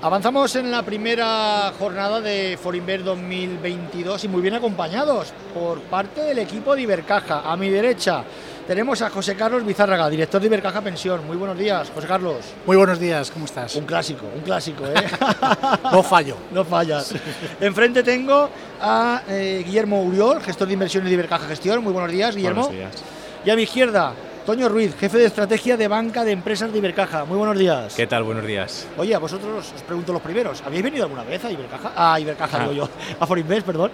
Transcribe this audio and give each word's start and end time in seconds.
Avanzamos 0.00 0.54
en 0.54 0.70
la 0.70 0.84
primera 0.84 1.72
jornada 1.76 2.20
de 2.20 2.56
Forinver 2.62 3.02
2022 3.02 4.22
y 4.22 4.28
muy 4.28 4.40
bien 4.40 4.54
acompañados 4.54 5.32
por 5.52 5.80
parte 5.80 6.22
del 6.22 6.38
equipo 6.38 6.76
de 6.76 6.82
Ibercaja. 6.82 7.40
A 7.40 7.56
mi 7.56 7.68
derecha 7.68 8.22
tenemos 8.68 9.02
a 9.02 9.10
José 9.10 9.34
Carlos 9.34 9.66
Bizárraga, 9.66 10.08
director 10.08 10.40
de 10.40 10.46
Ibercaja 10.46 10.82
Pensión. 10.82 11.26
Muy 11.26 11.36
buenos 11.36 11.58
días, 11.58 11.90
José 11.92 12.06
Carlos. 12.06 12.36
Muy 12.64 12.76
buenos 12.76 13.00
días, 13.00 13.32
¿cómo 13.32 13.46
estás? 13.46 13.74
Un 13.74 13.86
clásico, 13.86 14.26
un 14.32 14.42
clásico, 14.42 14.86
¿eh? 14.86 14.94
no 15.90 16.04
fallo. 16.04 16.36
No 16.52 16.64
fallas. 16.64 17.12
Enfrente 17.60 18.04
tengo 18.04 18.50
a 18.80 19.22
eh, 19.28 19.64
Guillermo 19.66 20.04
Uriol, 20.04 20.40
gestor 20.42 20.68
de 20.68 20.74
inversiones 20.74 21.08
de 21.08 21.14
Ibercaja 21.14 21.48
Gestión. 21.48 21.82
Muy 21.82 21.92
buenos 21.92 22.12
días, 22.12 22.36
Guillermo. 22.36 22.68
Buenos 22.68 22.92
días. 22.92 23.02
Y 23.44 23.50
a 23.50 23.56
mi 23.56 23.62
izquierda, 23.62 24.12
Toño 24.48 24.66
Ruiz, 24.70 24.96
jefe 24.98 25.18
de 25.18 25.26
estrategia 25.26 25.76
de 25.76 25.88
banca 25.88 26.24
de 26.24 26.32
empresas 26.32 26.72
de 26.72 26.78
Ibercaja. 26.78 27.26
Muy 27.26 27.36
buenos 27.36 27.58
días. 27.58 27.92
¿Qué 27.94 28.06
tal? 28.06 28.22
Buenos 28.22 28.46
días. 28.46 28.88
Oye, 28.96 29.14
a 29.14 29.18
vosotros 29.18 29.70
os 29.76 29.82
pregunto 29.82 30.10
los 30.10 30.22
primeros. 30.22 30.62
¿Habéis 30.64 30.82
venido 30.84 31.04
alguna 31.04 31.22
vez 31.22 31.44
a 31.44 31.52
Ibercaja? 31.52 31.92
A 31.94 32.18
Ibercaja, 32.18 32.56
Ah. 32.56 32.60
digo 32.62 32.72
yo. 32.72 32.88
A 33.20 33.26
Forinvest, 33.26 33.66
perdón. 33.66 33.90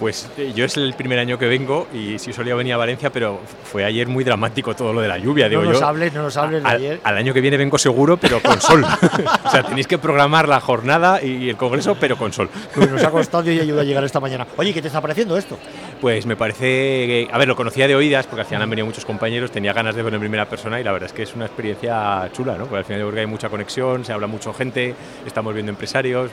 Pues 0.00 0.26
eh, 0.38 0.52
yo 0.56 0.64
es 0.64 0.76
el 0.78 0.92
primer 0.94 1.18
año 1.20 1.38
que 1.38 1.46
vengo 1.46 1.86
y 1.92 2.18
sí 2.18 2.32
solía 2.32 2.54
venir 2.56 2.72
a 2.74 2.78
Valencia, 2.78 3.10
pero 3.10 3.38
fue 3.62 3.84
ayer 3.84 4.08
muy 4.08 4.24
dramático 4.24 4.74
todo 4.74 4.92
lo 4.92 5.00
de 5.00 5.06
la 5.06 5.18
lluvia, 5.18 5.48
digo 5.48 5.62
no 5.62 5.70
nos 5.70 5.78
yo. 5.80 5.86
hables, 5.86 6.12
no 6.12 6.22
nos 6.22 6.36
hables 6.36 6.64
de 6.64 6.68
Al, 6.68 6.76
ayer. 6.76 7.00
al 7.04 7.16
año 7.16 7.32
que 7.32 7.40
viene 7.40 7.56
vengo 7.56 7.78
seguro, 7.78 8.16
pero 8.16 8.40
con 8.42 8.60
sol. 8.60 8.84
o 9.44 9.50
sea, 9.50 9.62
tenéis 9.62 9.86
que 9.86 9.98
programar 9.98 10.48
la 10.48 10.58
jornada 10.60 11.22
y 11.22 11.48
el 11.48 11.56
congreso, 11.56 11.94
pero 12.00 12.16
con 12.16 12.32
sol. 12.32 12.50
Uy, 12.74 12.86
nos 12.88 13.04
ha 13.04 13.10
costado 13.10 13.48
y 13.52 13.60
ayuda 13.60 13.82
a 13.82 13.84
llegar 13.84 14.02
esta 14.02 14.18
mañana. 14.18 14.46
Oye, 14.56 14.74
¿qué 14.74 14.80
te 14.82 14.88
está 14.88 15.00
pareciendo 15.00 15.36
esto? 15.36 15.58
Pues 16.00 16.26
me 16.26 16.36
parece, 16.36 16.64
que- 16.66 17.28
a 17.32 17.38
ver, 17.38 17.48
lo 17.48 17.56
conocía 17.56 17.88
de 17.88 17.94
oídas, 17.94 18.26
porque 18.26 18.42
al 18.42 18.46
final 18.46 18.62
han 18.62 18.70
venido 18.70 18.84
muchos 18.84 19.04
compañeros, 19.06 19.50
tenía 19.50 19.72
ganas 19.72 19.94
de 19.94 20.02
verlo 20.02 20.16
en 20.16 20.20
primera 20.20 20.46
persona 20.46 20.78
y 20.78 20.84
la 20.84 20.92
verdad 20.92 21.06
es 21.06 21.12
que 21.14 21.22
es 21.22 21.34
una 21.34 21.46
experiencia 21.46 22.28
chula, 22.32 22.54
¿no? 22.58 22.64
Porque 22.64 22.78
al 22.78 22.84
final 22.84 23.00
yo 23.00 23.06
creo 23.06 23.14
que 23.14 23.20
hay 23.20 23.26
mucha 23.26 23.48
conexión, 23.48 24.04
se 24.04 24.12
habla 24.12 24.26
mucho 24.26 24.52
gente, 24.52 24.94
estamos 25.24 25.54
viendo 25.54 25.70
empresarios, 25.70 26.30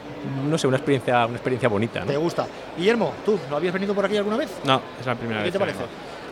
no 0.49 0.57
sé, 0.57 0.67
una 0.67 0.77
experiencia, 0.77 1.25
una 1.25 1.35
experiencia 1.37 1.69
bonita, 1.69 2.01
¿no? 2.01 2.07
¿Te 2.07 2.17
gusta? 2.17 2.47
Guillermo, 2.77 3.13
¿tú 3.25 3.39
no 3.49 3.55
habías 3.55 3.73
venido 3.73 3.93
por 3.95 4.05
aquí 4.05 4.17
alguna 4.17 4.35
vez? 4.37 4.49
No, 4.65 4.81
es 4.99 5.05
la 5.05 5.15
primera 5.15 5.39
¿Qué 5.39 5.45
vez. 5.45 5.53
te 5.53 5.57
que 5.57 5.65
parece? 5.65 5.83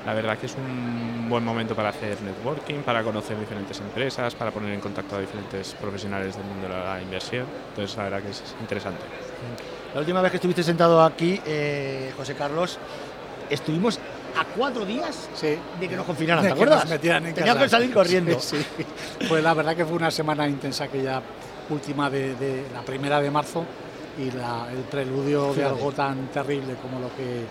La 0.06 0.14
verdad 0.14 0.38
que 0.38 0.46
es 0.46 0.56
un 0.56 1.28
buen 1.30 1.44
momento 1.44 1.76
para 1.76 1.90
hacer 1.90 2.18
networking, 2.22 2.80
para 2.86 3.04
conocer 3.04 3.38
diferentes 3.40 3.80
empresas, 3.80 4.34
para 4.34 4.50
poner 4.50 4.74
en 4.74 4.80
contacto 4.80 5.18
a 5.18 5.20
diferentes 5.20 5.76
profesionales 5.76 6.36
del 6.36 6.46
mundo 6.46 6.68
de 6.68 6.74
la 6.74 7.02
inversión. 7.02 7.46
Entonces, 7.70 7.96
la 7.98 8.04
verdad 8.06 8.22
que 8.24 8.30
es 8.32 8.56
interesante. 8.62 9.02
La 9.94 10.00
última 10.00 10.22
vez 10.22 10.32
que 10.32 10.38
estuviste 10.38 10.64
sentado 10.64 11.04
aquí, 11.04 11.40
eh, 11.46 12.12
José 12.16 12.34
Carlos, 12.34 12.78
estuvimos 13.50 14.00
a 14.38 14.46
cuatro 14.56 14.86
días 14.86 15.28
Sí. 15.36 15.56
de 15.80 15.88
que 15.90 15.96
nos 15.96 16.06
confinaran, 16.06 16.44
¿te 16.46 16.52
acuerdas? 16.52 16.82
nos 16.84 16.90
metieran 16.92 17.26
en 17.26 17.34
Teníamos 17.34 17.64
casa. 17.64 17.66
que 17.78 17.82
salir 17.82 17.94
corriendo. 17.94 18.40
Sí, 18.40 18.58
sí. 18.78 18.86
Pues 19.28 19.44
la 19.44 19.54
verdad 19.54 19.76
que 19.76 19.86
fue 19.86 19.96
una 19.98 20.12
semana 20.12 20.48
intensa 20.48 20.86
aquella 20.86 21.22
última 21.70 22.10
de, 22.10 22.36
de 22.36 22.66
la 22.74 22.82
primera 22.82 23.20
de 23.22 23.32
marzo 23.32 23.66
y 24.18 24.32
la- 24.32 24.68
el 24.72 24.80
preludio 24.84 25.54
de 25.54 25.64
algo 25.66 25.92
tan 25.92 26.28
terrible 26.28 26.76
como 26.82 27.00
lo 27.00 27.08
que 27.16 27.44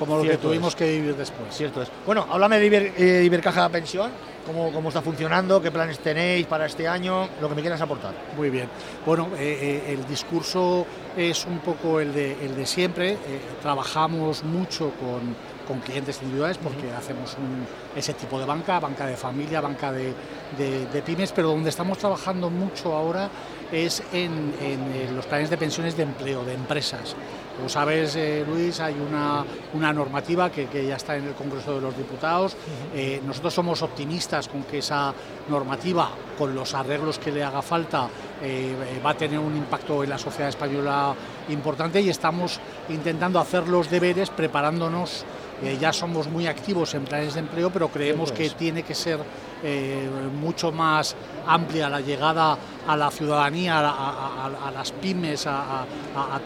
como 0.00 0.16
lo 0.16 0.22
que 0.24 0.36
tuvimos 0.38 0.70
es. 0.70 0.74
que 0.74 0.90
vivir 0.90 1.14
después. 1.14 1.54
Cierto 1.54 1.80
es. 1.82 1.88
Bueno, 2.04 2.26
háblame 2.28 2.58
de 2.58 2.66
Iber- 2.66 2.92
eh, 2.96 3.22
Ibercaja 3.24 3.68
Pensión, 3.68 4.10
cómo, 4.44 4.72
cómo 4.72 4.88
está 4.88 5.00
funcionando, 5.02 5.60
qué 5.62 5.70
planes 5.70 6.00
tenéis 6.00 6.46
para 6.48 6.66
este 6.66 6.88
año, 6.88 7.28
lo 7.40 7.48
que 7.48 7.54
me 7.54 7.60
quieras 7.60 7.80
aportar. 7.80 8.14
Muy 8.36 8.50
bien. 8.50 8.68
Bueno, 9.06 9.28
eh, 9.38 9.84
eh, 9.88 9.92
el 9.92 10.04
discurso 10.08 10.84
es 11.16 11.44
un 11.46 11.58
poco 11.60 12.00
el 12.00 12.12
de, 12.12 12.32
el 12.44 12.56
de 12.56 12.66
siempre. 12.66 13.12
Eh, 13.12 13.18
trabajamos 13.62 14.42
mucho 14.42 14.90
con, 14.98 15.36
con 15.70 15.78
clientes 15.78 16.18
individuales 16.22 16.58
porque 16.58 16.90
hacemos 16.92 17.36
un- 17.38 17.64
ese 17.96 18.12
tipo 18.14 18.40
de 18.40 18.44
banca, 18.44 18.80
banca 18.80 19.06
de 19.06 19.16
familia, 19.16 19.60
banca 19.60 19.92
de, 19.92 20.12
de- 20.58 20.86
de 20.86 21.02
pymes, 21.02 21.30
pero 21.30 21.50
donde 21.50 21.70
estamos 21.70 21.96
trabajando 21.96 22.50
mucho 22.50 22.92
ahora 22.92 23.30
es 23.70 24.02
en, 24.12 24.52
en, 24.60 24.80
eh, 24.92 25.10
los 25.14 25.26
planes 25.26 25.48
de 25.48 25.56
pensiones 25.56 25.96
de 25.96 26.02
empleo, 26.02 26.44
de 26.44 26.54
empresas. 26.54 27.14
Como 27.56 27.68
sabes, 27.68 28.16
eh, 28.16 28.44
Luis, 28.48 28.80
hay 28.80 28.94
una, 28.94 29.44
una 29.74 29.92
normativa 29.92 30.50
que, 30.50 30.66
que 30.66 30.86
ya 30.86 30.96
está 30.96 31.14
en 31.16 31.26
el 31.28 31.34
Congreso 31.34 31.74
de 31.76 31.80
los 31.82 31.96
Diputados. 31.96 32.56
Eh, 32.94 33.20
nosotros 33.24 33.54
somos 33.54 33.82
optimistas 33.82 34.48
con 34.48 34.64
que 34.64 34.78
esa 34.78 35.12
normativa, 35.48 36.10
con 36.36 36.52
los 36.54 36.74
arreglos 36.74 37.18
que 37.20 37.30
le 37.30 37.44
haga 37.44 37.62
falta, 37.62 38.08
eh, 38.42 38.74
va 39.04 39.10
a 39.10 39.14
tener 39.14 39.38
un 39.38 39.54
impacto 39.56 40.02
en 40.02 40.10
la 40.10 40.18
sociedad 40.18 40.48
española 40.48 41.14
importante 41.50 42.00
y 42.00 42.08
estamos 42.08 42.58
intentando 42.88 43.38
hacer 43.38 43.68
los 43.68 43.88
deberes 43.90 44.30
preparándonos. 44.30 45.24
Eh, 45.62 45.76
ya 45.80 45.92
somos 45.92 46.26
muy 46.28 46.46
activos 46.46 46.94
en 46.94 47.04
planes 47.04 47.34
de 47.34 47.40
empleo, 47.40 47.70
pero 47.70 47.88
creemos 47.88 48.30
que 48.32 48.48
tiene 48.50 48.82
que 48.82 48.94
ser 48.94 49.18
eh, 49.62 50.08
mucho 50.40 50.72
más 50.72 51.14
amplia 51.46 51.90
la 51.90 52.00
llegada 52.00 52.56
a 52.88 52.96
la 52.96 53.10
ciudadanía, 53.10 53.78
a, 53.78 53.90
a- 53.90 54.46
a- 54.46 54.68
a 54.68 54.70
las 54.70 54.90
pymes, 54.92 55.46
a, 55.46 55.84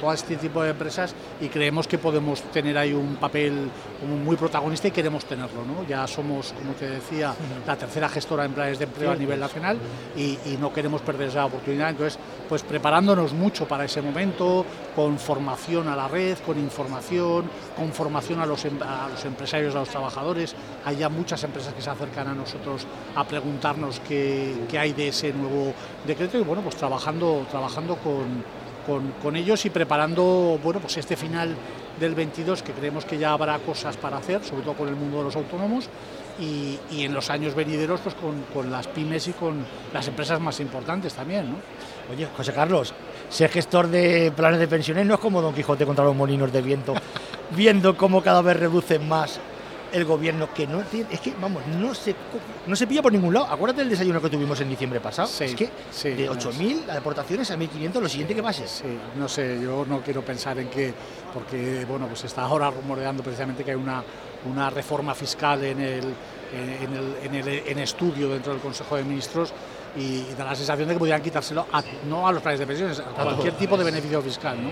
todo 0.00 0.12
este 0.12 0.36
tipo 0.36 0.62
de 0.62 0.70
empresas 0.70 1.14
y 1.40 1.46
creemos 1.48 1.86
que 1.86 1.96
podemos 1.98 2.42
tener 2.52 2.76
ahí 2.76 2.92
un 2.92 3.14
papel 3.16 3.70
muy 4.24 4.34
protagonista 4.36 4.88
y 4.88 4.90
queremos 4.90 5.24
tenerlo. 5.24 5.64
¿no? 5.64 5.86
Ya 5.86 6.06
somos, 6.08 6.52
como 6.52 6.72
te 6.72 6.88
decía, 6.90 7.32
la 7.66 7.76
tercera 7.76 8.08
gestora 8.08 8.44
en 8.44 8.52
planes 8.52 8.78
de 8.78 8.84
empleo 8.84 9.12
a 9.12 9.16
nivel 9.16 9.38
nacional 9.40 9.78
y, 10.16 10.38
y 10.46 10.58
no 10.60 10.72
queremos 10.72 11.00
perder 11.02 11.28
esa 11.28 11.44
oportunidad. 11.46 11.90
Entonces, 11.90 12.18
pues 12.48 12.62
preparándonos 12.62 13.32
mucho 13.32 13.66
para 13.66 13.84
ese 13.84 14.02
momento, 14.02 14.64
con 14.94 15.18
formación 15.18 15.88
a 15.88 15.96
la 15.96 16.08
red, 16.08 16.36
con 16.38 16.58
información, 16.58 17.48
con 17.76 17.92
formación 17.92 18.40
a 18.40 18.46
los, 18.46 18.64
em- 18.64 18.82
a 18.82 19.08
los 19.08 19.24
empresarios, 19.24 19.74
a 19.74 19.80
los 19.80 19.88
trabajadores. 19.88 20.54
Hay 20.84 20.96
ya 20.96 21.08
muchas 21.08 21.42
empresas 21.44 21.72
que 21.74 21.82
se 21.82 21.90
acercan 21.90 22.28
a 22.28 22.34
nosotros 22.34 22.86
a 23.16 23.24
preguntarnos 23.24 24.00
qué, 24.06 24.54
qué 24.68 24.78
hay 24.78 24.92
de 24.92 25.08
ese 25.08 25.32
nuevo 25.32 25.72
decreto 26.06 26.38
y 26.38 26.42
bueno, 26.42 26.62
pues 26.62 26.76
trabajando, 26.76 27.46
trabajando 27.50 27.96
con, 27.96 28.44
con, 28.86 29.36
ellos 29.36 29.64
y 29.64 29.70
preparando 29.70 30.58
bueno, 30.62 30.80
pues 30.80 30.96
este 30.96 31.16
final 31.16 31.54
del 31.98 32.14
22 32.14 32.62
que 32.62 32.72
creemos 32.72 33.04
que 33.04 33.18
ya 33.18 33.32
habrá 33.32 33.58
cosas 33.58 33.96
para 33.96 34.16
hacer, 34.16 34.42
sobre 34.44 34.62
todo 34.62 34.74
con 34.74 34.88
el 34.88 34.96
mundo 34.96 35.18
de 35.18 35.24
los 35.24 35.36
autónomos 35.36 35.88
y, 36.38 36.78
y 36.90 37.04
en 37.04 37.14
los 37.14 37.30
años 37.30 37.54
venideros 37.54 38.00
pues 38.00 38.14
con, 38.14 38.42
con 38.52 38.70
las 38.70 38.88
pymes 38.88 39.28
y 39.28 39.32
con 39.32 39.64
las 39.92 40.08
empresas 40.08 40.40
más 40.40 40.60
importantes 40.60 41.14
también. 41.14 41.50
¿no? 41.50 41.56
Oye, 42.12 42.28
José 42.36 42.52
Carlos, 42.52 42.94
ser 43.28 43.50
gestor 43.50 43.88
de 43.88 44.32
planes 44.34 44.60
de 44.60 44.68
pensiones 44.68 45.06
no 45.06 45.14
es 45.14 45.20
como 45.20 45.40
Don 45.40 45.54
Quijote 45.54 45.86
contra 45.86 46.04
los 46.04 46.16
molinos 46.16 46.52
de 46.52 46.62
viento, 46.62 46.94
viendo 47.56 47.96
cómo 47.96 48.22
cada 48.22 48.42
vez 48.42 48.58
reducen 48.58 49.08
más 49.08 49.40
el 49.94 50.04
gobierno, 50.04 50.52
que 50.52 50.66
no 50.66 50.82
tiene, 50.82 51.06
es 51.12 51.20
que, 51.20 51.32
vamos, 51.40 51.62
no 51.66 51.94
se, 51.94 52.14
no 52.66 52.74
se 52.74 52.86
pilla 52.86 53.00
por 53.00 53.12
ningún 53.12 53.32
lado. 53.32 53.46
Acuérdate 53.46 53.80
del 53.82 53.90
desayuno 53.90 54.20
que 54.20 54.28
tuvimos 54.28 54.60
en 54.60 54.68
diciembre 54.68 55.00
pasado. 55.00 55.28
Sí, 55.28 55.44
es 55.44 55.54
que 55.54 55.70
sí, 55.92 56.10
de 56.10 56.26
no, 56.26 56.34
8.000 56.34 56.96
aportaciones 56.96 57.50
a 57.50 57.56
1.500, 57.56 58.00
lo 58.00 58.08
siguiente 58.08 58.34
que 58.34 58.40
va 58.40 58.50
a 58.50 58.52
ser. 58.52 58.68
Sí, 58.68 58.98
no 59.16 59.28
sé, 59.28 59.60
yo 59.62 59.86
no 59.88 60.00
quiero 60.00 60.22
pensar 60.22 60.58
en 60.58 60.68
que, 60.68 60.92
porque 61.32 61.84
bueno, 61.88 62.08
pues 62.08 62.24
está 62.24 62.42
ahora 62.42 62.70
rumoreando 62.70 63.22
precisamente 63.22 63.62
que 63.64 63.70
hay 63.70 63.76
una, 63.76 64.02
una 64.50 64.68
reforma 64.68 65.14
fiscal 65.14 65.62
en 65.64 65.80
el, 65.80 66.04
en, 66.52 66.92
el, 66.92 67.14
en, 67.22 67.34
el, 67.34 67.48
en 67.66 67.78
estudio 67.78 68.28
dentro 68.28 68.52
del 68.52 68.60
Consejo 68.60 68.96
de 68.96 69.04
Ministros 69.04 69.52
y, 69.96 70.24
da 70.36 70.44
la 70.44 70.54
sensación 70.54 70.88
de 70.88 70.94
que 70.94 70.98
podrían 70.98 71.22
quitárselo 71.22 71.66
a- 71.72 71.82
no 72.08 72.26
a 72.26 72.32
los 72.32 72.42
planes 72.42 72.58
de 72.60 72.66
pensiones, 72.66 73.00
a 73.00 73.04
cualquier 73.24 73.54
tipo 73.54 73.76
de 73.76 73.84
beneficio 73.84 74.20
fiscal. 74.22 74.56
¿no? 74.62 74.70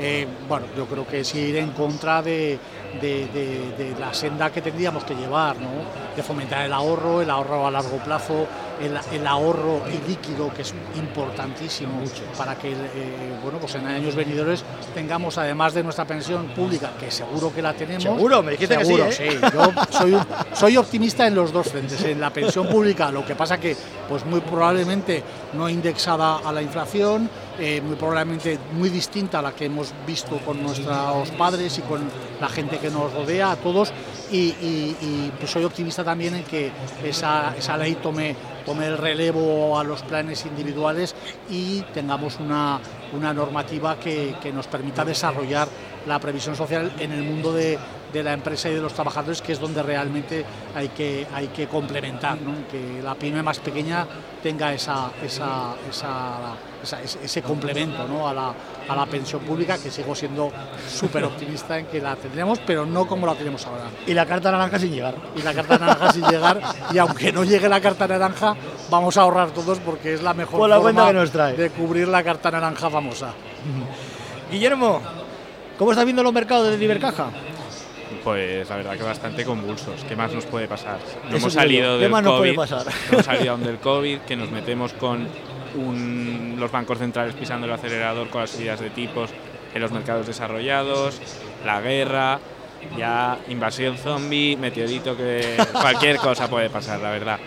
Eh, 0.00 0.26
bueno, 0.48 0.66
yo 0.76 0.86
creo 0.86 1.06
que 1.06 1.20
es 1.20 1.34
ir 1.34 1.56
en 1.56 1.70
contra 1.70 2.20
de, 2.22 2.58
de- 3.00 3.26
de- 3.28 3.74
de 3.92 3.98
la 4.00 4.12
senda 4.12 4.50
que 4.50 4.62
tendríamos 4.62 5.04
que 5.04 5.14
llevar, 5.14 5.56
¿no? 5.58 5.68
de 6.16 6.22
fomentar 6.22 6.64
el 6.64 6.72
ahorro, 6.72 7.20
el 7.22 7.30
ahorro 7.30 7.66
a 7.66 7.70
largo 7.70 7.98
plazo, 7.98 8.46
el, 8.80 8.98
el 9.12 9.26
ahorro 9.26 9.82
y 9.88 10.08
líquido, 10.08 10.52
que 10.54 10.62
es 10.62 10.74
importantísimo 10.96 12.02
para 12.36 12.54
que 12.56 12.72
eh, 12.72 12.76
bueno, 13.42 13.58
pues 13.58 13.74
en 13.76 13.86
años 13.86 14.14
venidores 14.14 14.64
tengamos, 14.94 15.38
además 15.38 15.74
de 15.74 15.82
nuestra 15.82 16.04
pensión 16.04 16.46
pública, 16.48 16.90
que 16.98 17.10
seguro 17.10 17.52
que 17.54 17.62
la 17.62 17.72
tenemos. 17.72 18.02
Seguro, 18.02 18.42
me 18.42 18.52
dijiste 18.52 18.76
que 18.76 18.84
sí, 18.84 18.94
seguro, 18.96 19.10
¿eh? 19.18 19.40
Yo 19.52 19.98
soy, 19.98 20.12
un- 20.14 20.26
soy 20.54 20.76
optimista 20.76 21.26
en 21.26 21.34
los 21.34 21.52
dos 21.52 21.68
frentes. 21.68 22.02
En 22.04 22.20
la 22.20 22.30
pensión 22.30 22.68
pública, 22.68 23.10
lo 23.10 23.24
que 23.24 23.34
pasa 23.34 23.58
que, 23.58 23.76
pues 24.08 24.24
muy 24.26 24.40
probablemente 24.40 25.22
no 25.54 25.68
indexada 25.68 26.38
a 26.38 26.52
la 26.52 26.62
inflación, 26.62 27.28
eh, 27.58 27.80
muy 27.80 27.96
probablemente 27.96 28.58
muy 28.72 28.90
distinta 28.90 29.38
a 29.38 29.42
la 29.42 29.52
que 29.52 29.64
hemos 29.66 29.92
visto 30.06 30.36
con 30.38 30.62
nuestros 30.62 31.30
padres 31.38 31.78
y 31.78 31.82
con 31.82 32.00
la 32.40 32.48
gente 32.48 32.78
que 32.78 32.90
nos 32.90 33.12
rodea, 33.12 33.52
a 33.52 33.56
todos. 33.56 33.92
Y, 34.30 34.36
y- 34.38 34.96
y, 35.00 35.32
pues 35.38 35.50
soy 35.50 35.64
optimista 35.64 36.02
también 36.04 36.34
en 36.34 36.44
que 36.44 36.70
esa, 37.04 37.54
esa 37.56 37.76
ley 37.76 37.94
tome, 38.02 38.34
tome 38.66 38.86
el 38.86 38.98
relevo 38.98 39.78
a 39.78 39.84
los 39.84 40.02
planes 40.02 40.44
individuales 40.44 41.14
y 41.48 41.80
tengamos 41.94 42.38
una, 42.40 42.80
una 43.12 43.32
normativa 43.32 43.98
que, 43.98 44.34
que 44.42 44.52
nos 44.52 44.66
permita 44.66 45.04
desarrollar 45.04 45.68
la 46.06 46.18
previsión 46.18 46.56
social 46.56 46.92
en 46.98 47.12
el 47.12 47.22
mundo 47.22 47.52
de, 47.52 47.78
de 48.16 48.24
la 48.24 48.32
empresa 48.32 48.68
y 48.68 48.74
de 48.74 48.80
los 48.80 48.94
trabajadores, 48.94 49.42
que 49.42 49.52
es 49.52 49.60
donde 49.60 49.82
realmente 49.82 50.44
hay 50.74 50.88
que, 50.88 51.26
hay 51.34 51.48
que 51.48 51.66
complementar, 51.66 52.40
¿no? 52.40 52.66
que 52.70 53.02
la 53.02 53.14
pyme 53.14 53.42
más 53.42 53.58
pequeña 53.58 54.06
tenga 54.42 54.72
esa, 54.72 55.10
esa, 55.22 55.74
esa, 55.90 56.56
ese 57.22 57.42
complemento 57.42 58.06
¿no? 58.08 58.26
a, 58.26 58.32
la, 58.32 58.54
a 58.88 58.96
la 58.96 59.06
pensión 59.06 59.42
pública, 59.42 59.76
que 59.78 59.90
sigo 59.90 60.14
siendo 60.14 60.50
súper 60.88 61.24
optimista 61.24 61.78
en 61.78 61.86
que 61.86 62.00
la 62.00 62.16
tendremos, 62.16 62.58
pero 62.66 62.86
no 62.86 63.06
como 63.06 63.26
la 63.26 63.34
tenemos 63.34 63.66
ahora. 63.66 63.84
Y 64.06 64.14
la 64.14 64.24
carta 64.24 64.50
naranja 64.50 64.78
sin 64.78 64.92
llegar. 64.92 65.14
Y 65.36 65.42
la 65.42 65.52
carta 65.52 65.78
naranja 65.78 66.12
sin 66.12 66.26
llegar, 66.26 66.60
y 66.92 66.98
aunque 66.98 67.32
no 67.32 67.44
llegue 67.44 67.68
la 67.68 67.80
carta 67.80 68.08
naranja, 68.08 68.56
vamos 68.90 69.16
a 69.16 69.22
ahorrar 69.22 69.50
todos 69.50 69.78
porque 69.80 70.14
es 70.14 70.22
la 70.22 70.32
mejor 70.32 70.68
la 70.68 70.80
forma 70.80 71.08
que 71.08 71.12
nos 71.12 71.30
trae. 71.30 71.54
de 71.54 71.70
cubrir 71.70 72.08
la 72.08 72.22
carta 72.22 72.50
naranja 72.50 72.88
famosa. 72.88 73.32
Guillermo, 74.50 75.00
¿cómo 75.78 75.90
estás 75.90 76.04
viendo 76.04 76.22
los 76.22 76.32
mercados 76.32 76.78
de 76.78 76.84
Ibercaja? 76.84 77.30
Pues 78.26 78.68
la 78.68 78.74
verdad 78.78 78.96
que 78.96 79.04
bastante 79.04 79.44
convulsos. 79.44 80.02
¿Qué 80.08 80.16
más 80.16 80.32
nos 80.32 80.46
puede 80.46 80.66
pasar? 80.66 80.98
Eso 81.28 81.36
hemos 81.36 81.52
salido 81.52 81.94
yo. 81.94 82.08
¿Qué 82.08 82.12
del 82.12 82.24
COVID, 82.24 82.38
puede 82.38 82.54
pasar? 82.54 82.84
hemos 83.12 83.24
salido 83.24 83.52
aún 83.52 83.62
del 83.62 83.76
COVID, 83.78 84.18
que 84.22 84.34
nos 84.34 84.50
metemos 84.50 84.92
con 84.94 85.28
un- 85.76 86.56
los 86.58 86.72
bancos 86.72 86.98
centrales 86.98 87.36
pisando 87.36 87.68
el 87.68 87.72
acelerador 87.72 88.28
con 88.28 88.40
las 88.40 88.50
subidas 88.50 88.80
de 88.80 88.90
tipos 88.90 89.30
en 89.72 89.80
los 89.80 89.92
mercados 89.92 90.26
desarrollados, 90.26 91.20
la 91.64 91.80
guerra, 91.80 92.40
ya 92.98 93.38
invasión 93.48 93.96
zombie, 93.96 94.56
meteorito, 94.56 95.16
que 95.16 95.56
cualquier 95.72 96.16
cosa 96.16 96.50
puede 96.50 96.68
pasar, 96.68 96.98
la 96.98 97.10
verdad. 97.12 97.38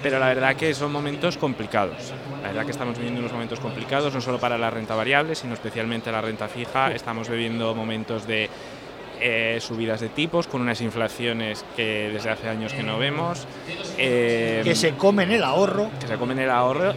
Pero 0.00 0.20
la 0.20 0.28
verdad 0.28 0.54
que 0.54 0.74
son 0.74 0.92
momentos 0.92 1.36
complicados. 1.38 2.12
La 2.40 2.50
verdad 2.50 2.64
que 2.66 2.70
estamos 2.70 2.96
viviendo 2.96 3.18
unos 3.18 3.32
momentos 3.32 3.58
complicados, 3.58 4.14
no 4.14 4.20
solo 4.20 4.38
para 4.38 4.58
la 4.58 4.70
renta 4.70 4.94
variable, 4.94 5.34
sino 5.34 5.54
especialmente 5.54 6.12
la 6.12 6.20
renta 6.20 6.46
fija. 6.46 6.92
Estamos 6.92 7.28
viviendo 7.28 7.74
momentos 7.74 8.28
de 8.28 8.48
eh, 9.26 9.58
subidas 9.60 10.00
de 10.00 10.10
tipos 10.10 10.46
con 10.46 10.60
unas 10.60 10.82
inflaciones 10.82 11.64
que 11.76 12.10
desde 12.12 12.28
hace 12.28 12.46
años 12.50 12.74
que 12.74 12.82
no 12.82 12.98
vemos. 12.98 13.46
eh, 13.96 14.60
Que 14.64 14.74
se 14.74 14.92
comen 14.92 15.30
el 15.32 15.42
ahorro. 15.42 15.90
que 15.98 16.06
se 16.06 16.16
comen 16.18 16.38
el 16.40 16.50
ahorro 16.50 16.92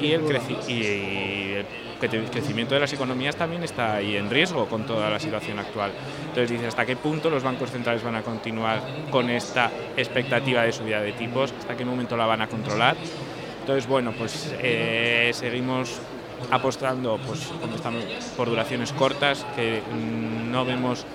y 0.00 0.12
el, 0.12 0.22
creci- 0.24 0.68
y 0.68 1.54
el 1.56 1.66
cre- 2.00 2.30
crecimiento 2.30 2.74
de 2.74 2.80
las 2.80 2.92
economías 2.92 3.34
también 3.34 3.64
está 3.64 3.94
ahí 3.96 4.16
en 4.16 4.30
riesgo 4.30 4.66
con 4.66 4.86
toda 4.86 5.10
la 5.10 5.18
situación 5.18 5.58
actual. 5.58 5.90
Entonces 6.20 6.48
dices, 6.50 6.68
¿hasta 6.68 6.86
qué 6.86 6.94
punto 6.94 7.28
los 7.28 7.42
bancos 7.42 7.72
centrales 7.72 8.04
van 8.04 8.14
a 8.14 8.22
continuar 8.22 8.80
con 9.10 9.28
esta 9.28 9.68
expectativa 9.96 10.62
de 10.62 10.70
subida 10.72 11.00
de 11.00 11.10
tipos? 11.12 11.52
¿Hasta 11.58 11.76
qué 11.76 11.84
momento 11.84 12.16
la 12.16 12.26
van 12.26 12.40
a 12.42 12.46
controlar? 12.46 12.94
Entonces, 13.62 13.88
bueno, 13.88 14.12
pues 14.16 14.54
eh, 14.60 15.30
seguimos 15.34 15.98
apostando 16.50 17.18
pues, 17.26 17.46
como 17.60 17.74
estamos, 17.74 18.04
por 18.36 18.48
duraciones 18.48 18.92
cortas, 18.92 19.44
que 19.56 19.80
mm, 19.80 20.50
no 20.52 20.64
vemos 20.64 21.06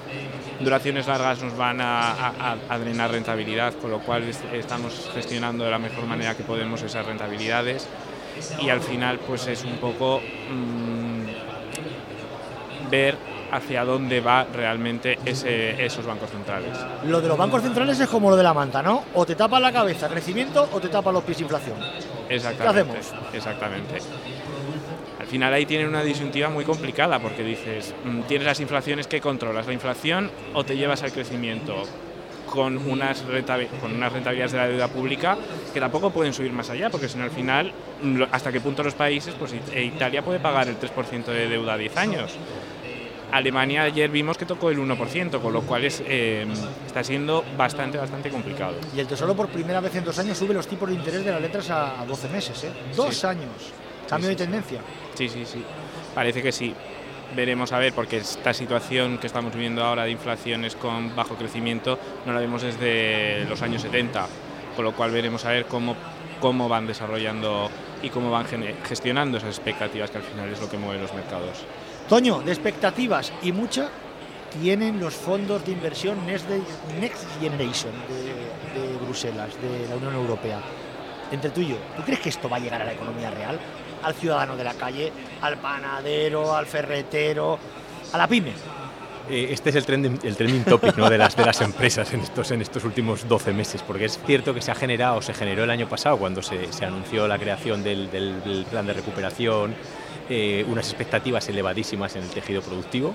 duraciones 0.59 1.07
largas 1.07 1.41
nos 1.41 1.55
van 1.57 1.81
a, 1.81 2.11
a- 2.11 2.55
a 2.69 2.77
drenar 2.79 3.11
rentabilidad, 3.11 3.73
con 3.75 3.91
lo 3.91 3.99
cual 3.99 4.23
es- 4.23 4.41
estamos 4.53 5.09
gestionando 5.13 5.63
de 5.63 5.71
la 5.71 5.79
mejor 5.79 6.05
manera 6.05 6.35
que 6.35 6.43
podemos 6.43 6.81
esas 6.81 7.05
rentabilidades 7.05 7.87
y 8.61 8.69
al 8.69 8.81
final 8.81 9.19
pues 9.19 9.47
es 9.47 9.63
un 9.63 9.77
poco 9.77 10.21
mm, 10.51 11.19
ver 12.89 13.17
hacia 13.51 13.83
dónde 13.83 14.21
va 14.21 14.45
realmente 14.53 15.17
ese- 15.25 15.83
esos 15.83 16.05
bancos 16.05 16.29
centrales. 16.29 16.77
Lo 17.05 17.19
de 17.19 17.27
los 17.27 17.37
bancos 17.37 17.63
centrales 17.63 17.99
es 17.99 18.07
como 18.07 18.29
lo 18.29 18.35
de 18.35 18.43
la 18.43 18.53
manta, 18.53 18.83
¿no? 18.83 19.03
O 19.15 19.25
te 19.25 19.35
tapa 19.35 19.59
la 19.59 19.71
cabeza 19.71 20.07
crecimiento 20.07 20.69
o 20.71 20.79
te 20.79 20.87
tapa 20.89 21.11
los 21.11 21.23
pies 21.23 21.41
inflación. 21.41 21.75
Exactamente. 22.29 22.99
hacemos? 22.99 23.33
Exactamente. 23.33 23.97
Al 25.29 25.31
final 25.33 25.53
ahí 25.53 25.67
tienen 25.67 25.87
una 25.87 26.01
disyuntiva 26.01 26.49
muy 26.49 26.65
complicada 26.65 27.19
porque 27.19 27.43
dices, 27.43 27.93
mm, 28.03 28.21
tienes 28.21 28.47
las 28.47 28.59
inflaciones 28.61 29.05
que 29.05 29.21
controlas, 29.21 29.67
la 29.67 29.73
inflación 29.73 30.31
o 30.55 30.63
te 30.63 30.75
llevas 30.75 31.03
al 31.03 31.11
crecimiento 31.11 31.83
con 32.47 32.75
unas, 32.79 33.21
con 33.79 33.93
unas 33.93 34.11
rentabilidades 34.11 34.53
de 34.53 34.57
la 34.57 34.67
deuda 34.67 34.87
pública 34.87 35.37
que 35.71 35.79
tampoco 35.79 36.09
pueden 36.09 36.33
subir 36.33 36.51
más 36.51 36.71
allá, 36.71 36.89
porque 36.89 37.07
si 37.07 37.19
no 37.19 37.25
al 37.25 37.29
final, 37.29 37.71
hasta 38.31 38.51
qué 38.51 38.59
punto 38.59 38.81
los 38.81 38.95
países, 38.95 39.35
pues 39.37 39.53
It- 39.53 39.71
e 39.71 39.83
Italia 39.83 40.23
puede 40.23 40.39
pagar 40.39 40.67
el 40.67 40.77
3% 40.79 41.25
de 41.31 41.47
deuda 41.47 41.73
a 41.73 41.77
10 41.77 41.95
años. 41.97 42.31
Alemania 43.31 43.83
ayer 43.83 44.09
vimos 44.09 44.35
que 44.35 44.47
tocó 44.47 44.71
el 44.71 44.79
1%, 44.79 45.39
con 45.39 45.53
lo 45.53 45.61
cual 45.61 45.85
es, 45.85 46.01
eh, 46.07 46.47
está 46.87 47.03
siendo 47.03 47.45
bastante, 47.55 47.99
bastante 47.99 48.31
complicado. 48.31 48.73
Y 48.95 48.99
el 48.99 49.05
Tesoro 49.05 49.35
por 49.35 49.49
primera 49.49 49.79
vez 49.79 49.93
en 49.95 50.03
dos 50.05 50.17
años 50.17 50.39
sube 50.39 50.55
los 50.55 50.65
tipos 50.65 50.89
de 50.89 50.95
interés 50.95 51.23
de 51.23 51.29
las 51.33 51.39
letras 51.41 51.69
a, 51.69 52.01
a 52.01 52.05
12 52.07 52.27
meses, 52.29 52.63
¿eh? 52.63 52.71
Dos 52.95 53.13
Sí. 53.15 53.27
años. 53.27 53.51
Cambio 54.09 54.29
Sí, 54.29 54.35
de 54.35 54.43
tendencia. 54.43 54.81
Sí, 55.13 55.29
sí, 55.29 55.45
sí. 55.45 55.63
Parece 56.13 56.41
que 56.41 56.51
sí. 56.51 56.73
Veremos 57.35 57.71
a 57.73 57.77
ver, 57.77 57.93
porque 57.93 58.17
esta 58.17 58.53
situación 58.53 59.19
que 59.19 59.27
estamos 59.27 59.53
viviendo 59.53 59.83
ahora 59.83 60.03
de 60.05 60.11
inflaciones 60.11 60.75
con 60.75 61.15
bajo 61.15 61.35
crecimiento 61.35 61.99
no 62.25 62.33
la 62.33 62.39
vemos 62.39 62.63
desde 62.63 63.45
los 63.45 63.61
años 63.61 63.83
70, 63.83 64.27
con 64.75 64.83
lo 64.83 64.93
cual 64.93 65.11
veremos 65.11 65.45
a 65.45 65.51
ver 65.51 65.65
cómo, 65.65 65.95
cómo 66.39 66.67
van 66.67 66.87
desarrollando 66.87 67.69
y 68.01 68.09
cómo 68.09 68.31
van 68.31 68.47
gestionando 68.83 69.37
esas 69.37 69.57
expectativas 69.57 70.09
que 70.09 70.17
al 70.17 70.23
final 70.23 70.49
es 70.49 70.59
lo 70.59 70.69
que 70.69 70.77
mueve 70.77 71.01
los 71.01 71.13
mercados. 71.13 71.63
Toño, 72.07 72.39
de 72.39 72.51
expectativas 72.51 73.31
y 73.43 73.51
mucha 73.51 73.89
tienen 74.59 74.99
los 74.99 75.13
fondos 75.13 75.63
de 75.63 75.71
inversión 75.73 76.25
Next, 76.25 76.49
Next 76.99 77.27
Generation 77.39 77.91
de, 78.07 78.79
de 78.79 78.97
Bruselas, 79.05 79.49
de 79.61 79.87
la 79.87 79.95
Unión 79.95 80.15
Europea. 80.15 80.59
Entre 81.31 81.51
tú 81.51 81.61
y 81.61 81.67
yo, 81.67 81.75
¿tú 81.95 82.01
crees 82.01 82.19
que 82.19 82.29
esto 82.29 82.49
va 82.49 82.57
a 82.57 82.59
llegar 82.59 82.81
a 82.81 82.85
la 82.85 82.93
economía 82.93 83.29
real? 83.29 83.59
Al 84.03 84.13
ciudadano 84.13 84.55
de 84.55 84.63
la 84.63 84.73
calle, 84.73 85.11
al 85.41 85.57
panadero, 85.57 86.55
al 86.55 86.65
ferretero, 86.65 87.59
a 88.13 88.17
la 88.17 88.27
pyme. 88.27 88.53
Eh, 89.29 89.49
Este 89.51 89.69
es 89.69 89.75
el 89.75 89.85
trending, 89.85 90.19
el 90.23 90.35
trending 90.35 90.63
topic 90.63 90.97
¿no? 90.97 91.09
de, 91.09 91.17
las, 91.17 91.35
de 91.35 91.45
las 91.45 91.61
empresas 91.61 92.11
en 92.13 92.21
estos, 92.21 92.49
en 92.51 92.61
estos 92.61 92.83
últimos 92.83 93.27
12 93.27 93.53
meses, 93.53 93.83
porque 93.85 94.05
es 94.05 94.17
cierto 94.25 94.53
que 94.53 94.61
se 94.61 94.71
ha 94.71 94.75
generado, 94.75 95.21
se 95.21 95.33
generó 95.33 95.63
el 95.65 95.69
año 95.69 95.87
pasado 95.87 96.17
cuando 96.17 96.41
se, 96.41 96.71
se 96.73 96.85
anunció 96.85 97.27
la 97.27 97.37
creación 97.37 97.83
del, 97.83 98.09
del- 98.09 98.41
del 98.43 98.65
plan 98.65 98.87
de 98.87 98.93
recuperación, 98.93 99.75
eh, 100.29 100.65
unas 100.67 100.87
expectativas 100.87 101.47
elevadísimas 101.49 102.15
en 102.15 102.23
el 102.23 102.29
tejido 102.29 102.61
productivo. 102.61 103.13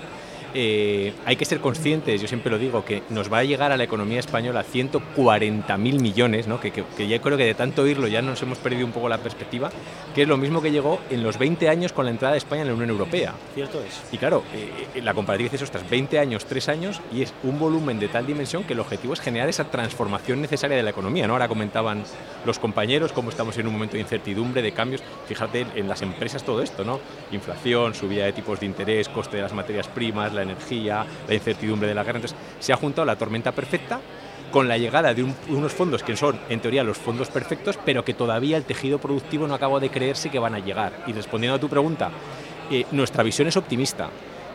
Eh, 0.57 1.13
hay 1.25 1.35
que 1.35 1.43
ser 1.43 1.59
conscientes, 1.59 2.21
yo 2.21 2.29
siempre 2.29 2.49
lo 2.49 2.57
digo, 2.57 2.85
que 2.85 3.03
nos 3.09 3.31
va 3.31 3.39
a 3.39 3.43
llegar 3.43 3.73
a 3.73 3.77
la 3.77 3.83
economía 3.83 4.19
española 4.19 4.63
140.000 4.63 5.77
millones, 5.77 6.47
¿no? 6.47 6.61
que, 6.61 6.71
que, 6.71 6.85
que 6.95 7.09
ya 7.09 7.19
creo 7.19 7.37
que 7.37 7.43
de 7.43 7.55
tanto 7.55 7.81
oírlo 7.81 8.07
ya 8.07 8.21
nos 8.21 8.41
hemos 8.41 8.57
perdido 8.59 8.85
un 8.85 8.93
poco 8.93 9.09
la 9.09 9.17
perspectiva, 9.17 9.69
que 10.13 10.21
es 10.21 10.27
lo 10.29 10.37
mismo 10.37 10.61
que 10.61 10.71
llegó 10.71 11.01
en 11.09 11.23
los 11.23 11.37
20 11.37 11.67
años 11.67 11.91
con 11.91 12.05
la 12.05 12.11
entrada 12.11 12.31
de 12.31 12.37
España 12.37 12.61
en 12.61 12.69
la 12.69 12.73
Unión 12.73 12.89
Europea. 12.89 13.33
Cierto 13.53 13.81
es. 13.83 14.01
Y 14.13 14.17
claro, 14.17 14.43
eh, 14.53 15.01
la 15.01 15.13
comparativa 15.13 15.49
dices, 15.51 15.61
ostras, 15.61 15.89
20 15.89 16.19
años, 16.19 16.45
3 16.45 16.69
años, 16.69 17.01
y 17.11 17.21
es 17.21 17.33
un 17.43 17.59
volumen 17.59 17.99
de 17.99 18.07
tal 18.07 18.25
dimensión 18.25 18.63
que 18.63 18.71
el 18.71 18.79
objetivo 18.79 19.13
es 19.13 19.19
generar 19.19 19.49
esa 19.49 19.65
transformación 19.65 20.41
necesaria 20.41 20.77
de 20.77 20.83
la 20.83 20.91
economía. 20.91 21.27
¿no? 21.27 21.33
Ahora 21.33 21.49
comentaban 21.49 22.03
los 22.45 22.59
compañeros 22.59 23.11
cómo 23.11 23.29
estamos 23.29 23.57
en 23.57 23.67
un 23.67 23.73
momento 23.73 23.95
de 23.95 24.01
incertidumbre, 24.01 24.61
de 24.61 24.71
cambios. 24.71 25.03
Fíjate 25.27 25.65
en 25.75 25.89
las 25.89 26.01
empresas 26.01 26.43
todo 26.43 26.61
esto, 26.61 26.85
¿no? 26.85 27.01
Inflación, 27.31 27.93
subida 27.93 28.25
de 28.25 28.33
tipos 28.33 28.59
de 28.59 28.67
interés, 28.67 29.09
coste 29.09 29.37
de 29.37 29.43
las 29.43 29.53
materias 29.53 29.87
primas, 29.87 30.33
la 30.33 30.44
energía, 30.45 31.05
la 31.27 31.33
incertidumbre 31.33 31.87
de 31.87 31.95
la 31.95 32.03
guerra. 32.03 32.19
Entonces, 32.19 32.37
se 32.59 32.71
ha 32.73 32.77
juntado 32.77 33.05
la 33.05 33.15
tormenta 33.17 33.51
perfecta 33.51 33.99
con 34.51 34.67
la 34.69 34.77
llegada 34.77 35.13
de 35.13 35.23
un- 35.23 35.35
unos 35.49 35.73
fondos 35.73 36.01
que 36.01 36.15
son, 36.15 36.39
en 36.49 36.61
teoría, 36.61 36.83
los 36.83 36.97
fondos 36.97 37.27
perfectos, 37.29 37.77
pero 37.83 38.05
que 38.05 38.13
todavía 38.13 38.55
el 38.57 38.63
tejido 38.63 38.99
productivo 38.99 39.47
no 39.47 39.53
acaba 39.55 39.79
de 39.79 39.89
creerse 39.89 40.29
que 40.29 40.39
van 40.39 40.55
a 40.55 40.59
llegar. 40.59 41.03
Y 41.07 41.11
respondiendo 41.13 41.57
a 41.57 41.59
tu 41.59 41.67
pregunta, 41.67 42.09
eh, 42.71 42.85
nuestra 42.91 43.23
visión 43.23 43.47
es 43.47 43.57
optimista. 43.57 44.09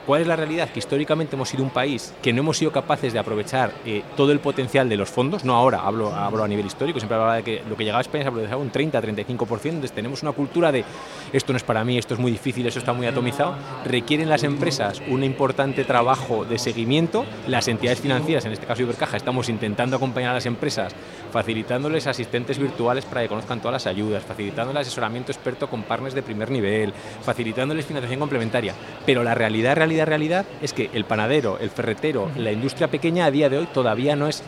¿Cuál 0.06 0.22
es 0.22 0.26
la 0.26 0.36
realidad? 0.36 0.70
Que 0.70 0.78
históricamente 0.78 1.36
hemos 1.36 1.48
sido 1.48 1.62
un 1.62 1.70
país 1.70 2.14
que 2.22 2.32
no 2.32 2.40
hemos 2.40 2.56
sido 2.58 2.72
capaces 2.72 3.12
de 3.12 3.18
aprovechar 3.18 3.72
eh, 3.84 4.02
todo 4.16 4.32
el 4.32 4.40
potencial 4.40 4.88
de 4.88 4.96
los 4.96 5.10
fondos, 5.10 5.44
no 5.44 5.54
ahora, 5.54 5.80
hablo, 5.80 6.14
a 6.14 6.48
nivel 6.48 6.66
histórico, 6.66 6.98
siempre 6.98 7.16
hablaba 7.16 7.36
de 7.36 7.42
que 7.42 7.62
lo 7.68 7.76
que 7.76 7.84
llegaba 7.84 7.98
a 7.98 8.02
España 8.02 8.24
se 8.24 8.28
aprovechaba 8.28 8.60
un 8.60 8.72
30-35%, 8.72 9.64
entonces 9.64 9.92
tenemos 9.92 10.22
una 10.22 10.32
cultura 10.32 10.72
de 10.72 10.84
esto 11.32 11.52
no 11.52 11.56
es 11.56 11.62
para 11.62 11.84
mí, 11.84 11.98
esto 11.98 12.14
es 12.14 12.20
muy 12.20 12.32
difícil, 12.32 12.66
esto 12.66 12.78
está 12.78 12.92
muy 12.92 13.06
atomizado, 13.06 13.54
requieren 13.84 14.28
las 14.28 14.42
empresas 14.42 15.02
un 15.08 15.22
importante 15.22 15.84
trabajo 15.84 16.44
de 16.44 16.58
seguimiento, 16.58 17.24
las 17.46 17.68
entidades 17.68 18.00
financieras, 18.00 18.44
en 18.46 18.52
este 18.52 18.66
caso 18.66 18.82
Ibercaja, 18.82 19.16
estamos 19.16 19.48
intentando 19.48 19.96
acompañar 19.96 20.30
a 20.30 20.34
las 20.34 20.46
empresas, 20.46 20.94
facilitándoles 21.30 22.06
asistentes 22.06 22.58
virtuales 22.58 23.04
para 23.04 23.22
que 23.22 23.28
conozcan 23.28 23.60
todas 23.60 23.72
las 23.72 23.86
ayudas, 23.86 24.24
facilitándoles 24.24 24.82
asesoramiento 24.82 25.32
experto 25.32 25.68
con 25.68 25.82
partners 25.82 26.14
de 26.14 26.22
primer 26.22 26.50
nivel, 26.50 26.92
facilitándoles 27.22 27.86
financiación 27.86 28.20
complementaria, 28.20 28.74
pero 29.06 29.22
la 29.22 29.34
realidad, 29.34 29.76
realidad, 29.76 30.06
realidad 30.06 30.46
es 30.62 30.72
que 30.72 30.90
el 30.92 31.04
panadero, 31.04 31.58
el 31.58 31.70
ferretero, 31.70 32.30
la 32.36 32.52
industria 32.52 32.88
pequeña 32.88 33.26
a 33.26 33.30
día 33.30 33.48
de 33.48 33.58
hoy 33.58 33.66
todavía 33.66 34.16
no 34.16 34.28
es, 34.28 34.42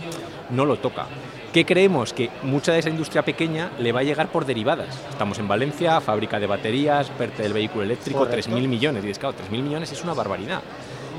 no 0.51 0.65
lo 0.65 0.77
toca. 0.79 1.07
¿Qué 1.53 1.67
creemos? 1.67 2.15
Que 2.15 2.31
mucha 2.45 2.73
de 2.73 2.79
esa 2.79 2.89
industria 2.89 3.23
pequeña 3.23 3.73
le 3.79 3.93
va 3.93 4.01
a 4.01 4.05
llegar 4.05 4.29
por 4.29 4.47
derivadas. 4.47 4.99
Estamos 5.11 5.39
en 5.39 5.47
Valencia, 5.47 6.01
fábrica 6.01 6.41
de 6.41 6.47
baterías, 6.47 7.11
PERTE 7.11 7.43
del 7.43 7.53
vehículo 7.53 7.85
eléctrico, 7.85 8.21
Correcto. 8.21 8.51
3.000 8.51 8.69
millones. 8.69 9.05
Y 9.05 9.11
es 9.11 9.19
claro, 9.19 9.37
3.000 9.37 9.63
millones 9.63 9.93
es 9.93 10.03
una 10.03 10.15
barbaridad. 10.15 10.63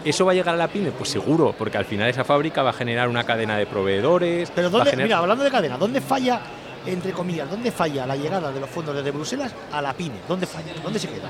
¿Eso 0.05 0.25
va 0.25 0.31
a 0.31 0.35
llegar 0.35 0.53
a 0.55 0.57
la 0.57 0.67
pyme? 0.67 0.91
Pues 0.91 1.09
seguro, 1.09 1.53
porque 1.57 1.77
al 1.77 1.85
final 1.85 2.09
esa 2.09 2.23
fábrica 2.23 2.61
va 2.63 2.71
a 2.71 2.73
generar 2.73 3.07
una 3.09 3.23
cadena 3.23 3.57
de 3.57 3.65
proveedores. 3.65 4.51
Pero 4.53 4.69
¿dónde, 4.69 4.89
generar- 4.91 5.07
mira, 5.07 5.17
hablando 5.19 5.43
de 5.43 5.51
cadena, 5.51 5.77
¿dónde 5.77 6.01
falla, 6.01 6.41
entre 6.85 7.11
comillas, 7.11 7.49
dónde 7.49 7.71
falla 7.71 8.05
la 8.05 8.15
llegada 8.15 8.51
de 8.51 8.59
los 8.59 8.69
fondos 8.69 8.95
desde 8.95 9.11
Bruselas 9.11 9.53
a 9.71 9.81
la 9.81 9.93
pyme? 9.93 10.15
¿Dónde 10.27 10.45
falla? 10.45 10.73
¿Dónde 10.83 10.99
se 10.99 11.07
queda? 11.07 11.29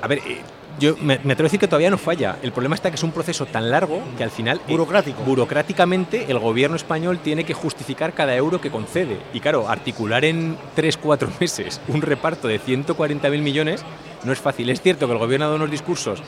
A 0.00 0.08
ver, 0.08 0.18
eh, 0.18 0.40
yo 0.80 0.96
me, 1.00 1.14
atrevo 1.14 1.42
a 1.42 1.42
decir 1.44 1.60
que 1.60 1.68
todavía 1.68 1.90
no 1.90 1.98
falla. 1.98 2.36
El 2.42 2.50
problema 2.52 2.74
está 2.74 2.90
que 2.90 2.96
es 2.96 3.02
un 3.02 3.12
proceso 3.12 3.46
tan 3.46 3.70
largo 3.70 4.00
que 4.16 4.24
al 4.24 4.30
final. 4.30 4.58
Eh, 4.66 4.72
Burocrático. 4.72 5.22
burocráticamente, 5.22 6.26
el 6.30 6.38
gobierno 6.38 6.76
español 6.76 7.18
tiene 7.18 7.44
que 7.44 7.54
justificar 7.54 8.12
cada 8.12 8.34
euro 8.34 8.60
que 8.60 8.70
concede. 8.70 9.18
Y 9.32 9.40
claro, 9.40 9.68
articular 9.68 10.24
en 10.24 10.56
3-4 10.76 11.28
meses 11.40 11.80
un 11.88 12.02
reparto 12.02 12.48
de 12.48 12.58
140.000 12.60 13.38
millones 13.42 13.84
no 14.24 14.32
es 14.32 14.38
fácil. 14.38 14.70
Es 14.70 14.80
cierto 14.80 15.06
que 15.06 15.12
el 15.12 15.18
gobierno 15.18 15.46
ha 15.46 15.48
dado 15.48 15.56
unos 15.56 15.70
discursos 15.70 16.20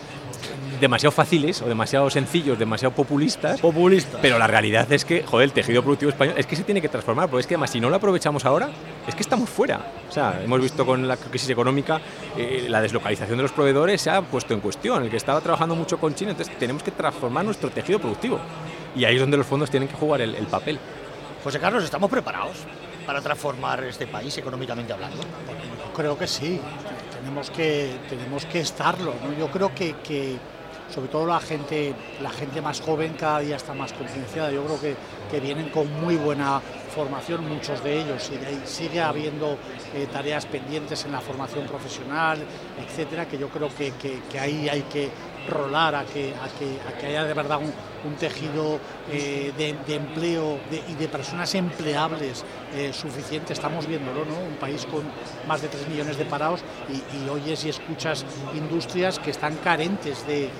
demasiado 0.81 1.13
fáciles 1.13 1.63
o 1.63 1.67
demasiado 1.67 2.11
sencillos, 2.11 2.59
demasiado 2.59 2.95
populistas. 2.95 3.61
Populistas. 3.61 4.21
Pero 4.21 4.39
la 4.39 4.47
realidad 4.47 4.91
es 4.93 5.05
que, 5.05 5.23
joder, 5.23 5.47
el 5.47 5.53
tejido 5.53 5.83
productivo 5.83 6.11
español 6.11 6.35
es 6.39 6.47
que 6.47 6.57
se 6.57 6.65
tiene 6.65 6.81
que 6.81 6.89
transformar, 6.89 7.29
porque 7.29 7.43
es 7.43 7.47
que 7.47 7.55
además 7.55 7.71
si 7.71 7.81
no 7.81 7.91
lo 7.91 7.97
aprovechamos 7.97 8.45
ahora, 8.45 8.71
es 9.07 9.15
que 9.15 9.23
estamos 9.23 9.49
fuera. 9.49 9.81
O 10.09 10.13
sea, 10.13 10.41
hemos 10.43 10.61
visto 10.61 10.85
con 10.85 11.07
la 11.07 11.17
crisis 11.17 11.51
económica 11.51 12.01
eh, 12.37 12.67
la 12.69 12.81
deslocalización 12.81 13.37
de 13.37 13.43
los 13.43 13.53
proveedores 13.53 14.01
se 14.01 14.11
ha 14.11 14.23
puesto 14.23 14.55
en 14.55 14.61
cuestión. 14.61 15.03
El 15.03 15.11
que 15.11 15.17
estaba 15.17 15.41
trabajando 15.41 15.75
mucho 15.75 15.99
con 15.99 16.15
China, 16.15 16.33
entonces 16.33 16.57
tenemos 16.59 16.83
que 16.83 16.91
transformar 16.91 17.45
nuestro 17.45 17.71
tejido 17.71 17.99
productivo. 17.99 18.39
Y 18.97 19.05
ahí 19.05 19.15
es 19.15 19.21
donde 19.21 19.37
los 19.37 19.47
fondos 19.47 19.71
tienen 19.71 19.89
que 19.89 19.97
jugar 19.97 20.21
el, 20.21 20.35
papel. 20.47 20.79
José 21.43 21.59
Carlos, 21.59 21.85
¿estamos 21.85 22.11
preparados 22.11 22.59
para 23.07 23.21
transformar 23.21 23.83
este 23.85 24.07
país 24.07 24.37
económicamente 24.39 24.93
hablando? 24.93 25.23
creo 25.95 26.19
que 26.19 26.27
sí, 26.27 26.61
tenemos 27.21 27.51
que, 27.51 27.95
tenemos 28.09 28.45
que 28.47 28.61
estarlo. 28.61 29.15
Yo 29.39 29.49
creo 29.49 29.75
que, 29.75 29.95
que 30.03 30.37
sobre 30.93 31.09
todo 31.09 31.27
la 31.27 31.41
gente, 31.41 31.95
la 32.21 32.31
gente 32.31 32.61
más 32.61 32.81
joven 32.81 33.15
cada 33.19 33.41
día 33.41 33.57
está 33.57 33.75
más 33.75 33.93
concienciada. 33.93 34.51
Yo 34.51 34.65
creo 34.65 34.81
que, 34.81 34.97
que 35.31 35.41
vienen 35.41 35.69
con 35.71 35.91
muy 36.01 36.17
buena 36.17 36.61
formación, 36.95 37.47
muchos 37.49 37.83
de 37.83 38.01
ellos, 38.01 38.31
y 38.31 38.67
sigue 38.67 39.01
habiendo 39.03 39.59
eh, 39.95 40.07
tareas 40.13 40.47
pendientes 40.47 41.05
en 41.05 41.13
la 41.13 41.21
formación 41.21 41.67
profesional, 41.67 42.39
etcétera, 42.79 43.27
que 43.27 43.37
yo 43.37 43.49
creo 43.49 43.69
que, 43.75 43.93
que, 44.31 44.39
ahí 44.39 44.69
hay 44.69 44.83
que 44.83 45.11
rolar 45.49 45.95
a 45.95 46.05
que, 46.05 46.33
a 46.35 46.49
que, 46.59 46.79
a 46.89 46.99
que 46.99 47.07
haya 47.07 47.25
de 47.25 47.35
verdad 47.35 47.59
un, 47.61 48.15
tejido 48.17 48.79
eh, 49.11 49.53
de, 49.57 49.95
empleo 49.95 50.59
y 50.89 50.95
de 50.95 51.09
personas 51.09 51.55
empleables 51.55 52.45
eh, 52.75 52.93
suficiente. 52.93 53.55
Estamos 53.55 53.87
viéndolo, 53.87 54.27
¿no? 54.27 54.39
Un 54.39 54.57
país 54.57 54.85
con 54.85 55.03
más 55.49 55.63
de 55.63 55.69
3 55.69 55.89
millones 55.89 56.19
de 56.19 56.27
parados 56.27 56.61
y, 56.91 57.29
oyes 57.29 57.65
y 57.65 57.71
escuchas 57.71 58.25
industrias 58.55 59.19
que 59.19 59.31
están 59.31 59.57
carentes 59.57 60.27
de, 60.27 60.51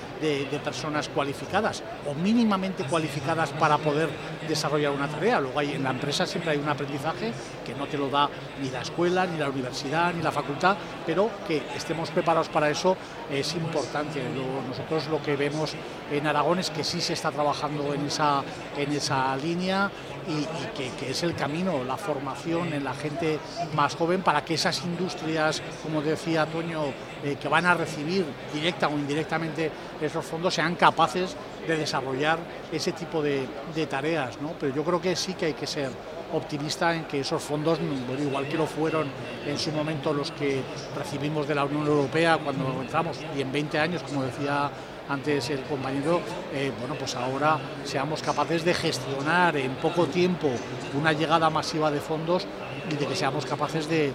personas 0.63 1.09
cualificadas 1.09 1.83
o 2.07 2.13
mínimamente 2.13 2.83
cualificadas 2.83 3.51
para 3.51 3.77
poder 3.77 4.09
desarrollar 4.47 4.91
una 4.91 5.07
tarea. 5.07 5.39
Luego 5.39 5.59
hay, 5.59 5.73
en 5.73 5.83
la 5.83 5.91
empresa 5.91 6.25
siempre 6.25 6.51
hay 6.51 6.57
un 6.57 6.69
aprendizaje 6.69 7.31
que 7.65 7.73
no 7.75 7.87
te 7.87 7.97
lo 7.97 8.09
da 8.09 8.29
ni 8.61 8.69
la 8.69 8.81
escuela, 8.81 9.25
ni 9.25 9.37
la 9.37 9.49
universidad, 9.49 10.13
ni 10.13 10.21
la 10.21 10.31
facultad, 10.31 10.77
pero 11.05 11.29
que 11.47 11.63
estemos 11.75 12.09
preparados 12.11 12.49
para 12.49 12.69
eso 12.69 12.95
es 13.31 13.53
importante. 13.55 14.21
nosotros 14.67 15.07
lo 15.07 15.21
que 15.21 15.35
vemos 15.35 15.73
en 16.11 16.27
Aragón 16.27 16.59
es 16.59 16.69
que 16.69 16.83
sí 16.83 17.01
se 17.01 17.13
está 17.13 17.31
trabajando 17.31 17.93
en 17.93 18.05
esa, 18.05 18.43
en 18.77 18.91
esa 18.91 19.35
línea 19.37 19.89
y, 20.27 20.45
que, 20.75 21.11
es 21.11 21.23
el 21.23 21.35
camino, 21.35 21.83
la 21.83 21.97
formación 21.97 22.73
en 22.73 22.83
la 22.83 22.93
gente 22.93 23.39
más 23.75 23.95
joven 23.95 24.21
para 24.21 24.43
que 24.43 24.55
esas 24.55 24.83
industrias, 24.83 25.61
como 25.83 26.01
decía 26.01 26.45
Toño, 26.45 26.85
eh, 27.23 27.37
que 27.39 27.47
van 27.47 27.65
a 27.65 27.73
recibir 27.73 28.25
directa 28.53 28.87
o 28.87 28.91
indirectamente 28.91 29.71
esos 30.05 30.25
fondos 30.25 30.53
sean 30.53 30.75
capaces 30.75 31.35
de 31.67 31.77
desarrollar 31.77 32.39
ese 32.71 32.91
tipo 32.91 33.21
de, 33.21 33.47
tareas. 33.89 34.39
¿no? 34.41 34.53
Pero 34.59 34.75
yo 34.75 34.83
creo 34.83 35.01
que 35.01 35.15
sí 35.15 35.33
que 35.33 35.47
hay 35.47 35.53
que 35.53 35.67
ser 35.67 35.89
optimista 36.33 36.95
en 36.95 37.05
que 37.05 37.19
esos 37.19 37.41
fondos, 37.41 37.79
igual 38.19 38.47
que 38.47 38.57
lo 38.57 38.65
fueron 38.65 39.07
en 39.45 39.57
su 39.57 39.71
momento 39.71 40.13
los 40.13 40.31
que 40.31 40.61
recibimos 40.97 41.47
de 41.47 41.55
la 41.55 41.65
Unión 41.65 41.85
Europea 41.85 42.37
cuando 42.37 42.81
entramos, 42.81 43.19
y 43.37 43.41
en 43.41 43.51
20 43.51 43.79
años, 43.79 44.03
como 44.03 44.23
decía 44.23 44.69
antes 45.09 45.49
el 45.49 45.61
compañero, 45.63 46.21
eh, 46.53 46.71
bueno, 46.79 46.95
pues 46.95 47.15
ahora 47.15 47.59
seamos 47.83 48.21
capaces 48.21 48.65
de 48.65 48.73
gestionar 48.73 49.55
en 49.57 49.75
poco 49.75 50.07
tiempo 50.07 50.49
una 50.97 51.13
llegada 51.13 51.49
masiva 51.49 51.91
de 51.91 51.99
fondos 51.99 52.47
y 52.89 52.95
de 52.95 53.05
que 53.05 53.15
seamos 53.15 53.45
capaces 53.45 53.87
de, 53.89 54.13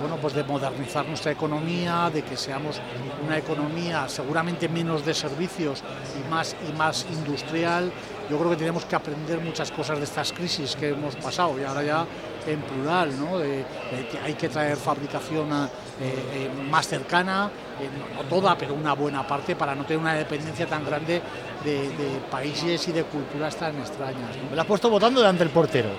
bueno, 0.00 0.16
pues 0.16 0.34
de 0.34 0.44
modernizar 0.44 1.06
nuestra 1.06 1.32
economía, 1.32 2.10
de 2.12 2.22
que 2.22 2.36
seamos 2.36 2.80
una 3.24 3.38
economía 3.38 4.08
seguramente 4.08 4.68
menos 4.68 5.04
de 5.04 5.14
servicios 5.14 5.82
y 6.18 6.30
más, 6.30 6.56
y 6.68 6.72
más 6.76 7.06
industrial. 7.10 7.92
Yo 8.30 8.38
creo 8.38 8.50
que 8.50 8.56
tenemos 8.56 8.84
que 8.84 8.96
aprender 8.96 9.40
muchas 9.40 9.70
cosas 9.70 9.98
de 9.98 10.04
estas 10.04 10.32
crisis 10.32 10.76
que 10.76 10.90
hemos 10.90 11.16
pasado 11.16 11.58
y 11.60 11.64
ahora 11.64 11.82
ya 11.82 12.06
en 12.46 12.60
plural, 12.60 13.18
¿no? 13.18 13.38
de, 13.38 13.64
que 14.10 14.18
hay 14.18 14.34
que 14.34 14.48
traer 14.48 14.76
fabricación 14.76 15.48
eh, 15.52 15.66
eh, 16.00 16.50
más 16.70 16.86
cercana, 16.86 17.50
eh, 17.80 17.88
no 18.16 18.22
toda, 18.24 18.56
pero 18.56 18.74
una 18.74 18.94
buena 18.94 19.26
parte, 19.26 19.56
para 19.56 19.74
no 19.74 19.84
tener 19.84 19.98
una 19.98 20.14
dependencia 20.14 20.66
tan 20.66 20.84
grande 20.84 21.20
de, 21.64 21.90
países 22.30 22.88
y 22.88 22.92
de 22.92 23.04
culturas 23.04 23.56
tan 23.56 23.76
extrañas. 23.78 24.30
Me 24.48 24.56
lo 24.56 24.62
has 24.62 24.66
puesto 24.66 24.90
votando 24.90 25.20
delante 25.20 25.44
del 25.44 25.52
portero. 25.52 25.90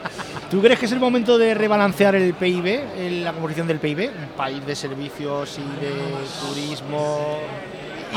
¿Tú 0.49 0.61
crees 0.61 0.79
que 0.79 0.85
es 0.85 0.91
el 0.91 0.99
momento 0.99 1.37
de 1.37 1.53
rebalancear 1.53 2.15
el 2.15 2.33
PIB, 2.33 3.23
la 3.23 3.33
composición 3.33 3.67
del 3.67 3.79
PIB? 3.79 4.09
Un 4.09 4.29
país 4.35 4.65
de 4.65 4.75
servicios 4.75 5.59
y 5.59 5.81
de 5.81 5.93
turismo 6.47 7.39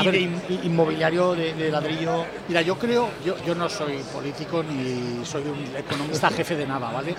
y 0.01 0.11
de 0.11 0.19
inmobiliario 0.63 1.35
de, 1.35 1.71
ladrillo. 1.71 2.25
Mira, 2.47 2.61
yo 2.61 2.77
creo, 2.77 3.09
yo, 3.25 3.35
yo 3.45 3.55
no 3.55 3.69
soy 3.69 3.97
político 4.13 4.63
ni 4.63 5.25
soy 5.25 5.43
un 5.43 5.75
economista 5.75 6.29
jefe 6.29 6.55
de 6.55 6.67
nada, 6.67 6.91
¿vale? 6.91 7.15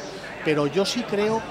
Pero 0.48 0.66
yo 0.66 0.86
sí 0.86 1.02
creo 1.02 1.42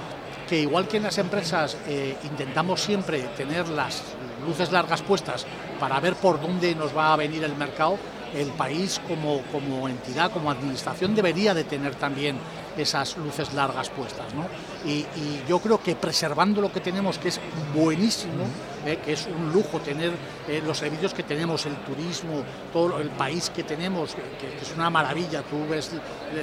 que 0.49 0.59
igual 0.59 0.87
que 0.87 0.97
en 0.97 1.03
las 1.03 1.19
empresas 1.19 1.77
eh, 1.87 2.17
intentamos 2.23 2.81
siempre 2.81 3.19
tener 3.37 3.69
las 3.69 4.01
luces 4.43 4.71
largas 4.71 5.03
puestas 5.03 5.45
para 5.79 5.99
ver 5.99 6.15
por 6.15 6.41
dónde 6.41 6.73
nos 6.73 6.97
va 6.97 7.13
a 7.13 7.15
venir 7.15 7.43
el 7.43 7.55
mercado, 7.55 7.99
el 8.33 8.47
país 8.53 8.99
como, 9.07 9.43
como 9.51 9.87
entidad, 9.87 10.31
como 10.31 10.49
administración 10.49 11.13
debería 11.13 11.53
de 11.53 11.63
tener 11.63 11.93
también 11.93 12.39
esas 12.83 13.17
luces 13.17 13.53
largas 13.53 13.89
puestas. 13.89 14.33
¿no? 14.33 14.45
Y, 14.85 15.05
yo 15.47 15.59
creo 15.59 15.81
que 15.81 15.95
preservando 15.95 16.61
lo 16.61 16.71
que 16.71 16.81
tenemos, 16.81 17.17
que 17.17 17.29
es 17.29 17.39
buenísimo, 17.73 18.45
¿eh? 18.85 18.99
que 19.03 19.13
es 19.13 19.27
un 19.27 19.51
lujo 19.53 19.79
tener 19.79 20.11
eh, 20.47 20.61
los 20.65 20.77
servicios 20.77 21.13
que 21.13 21.23
tenemos, 21.23 21.65
el 21.65 21.75
turismo, 21.77 22.43
todo 22.73 22.99
el 22.99 23.09
país 23.09 23.49
que 23.49 23.63
tenemos, 23.63 24.15
que, 24.15 24.57
es 24.61 24.73
una 24.75 24.89
maravilla. 24.89 25.41
Tú 25.43 25.65
ves 25.69 25.91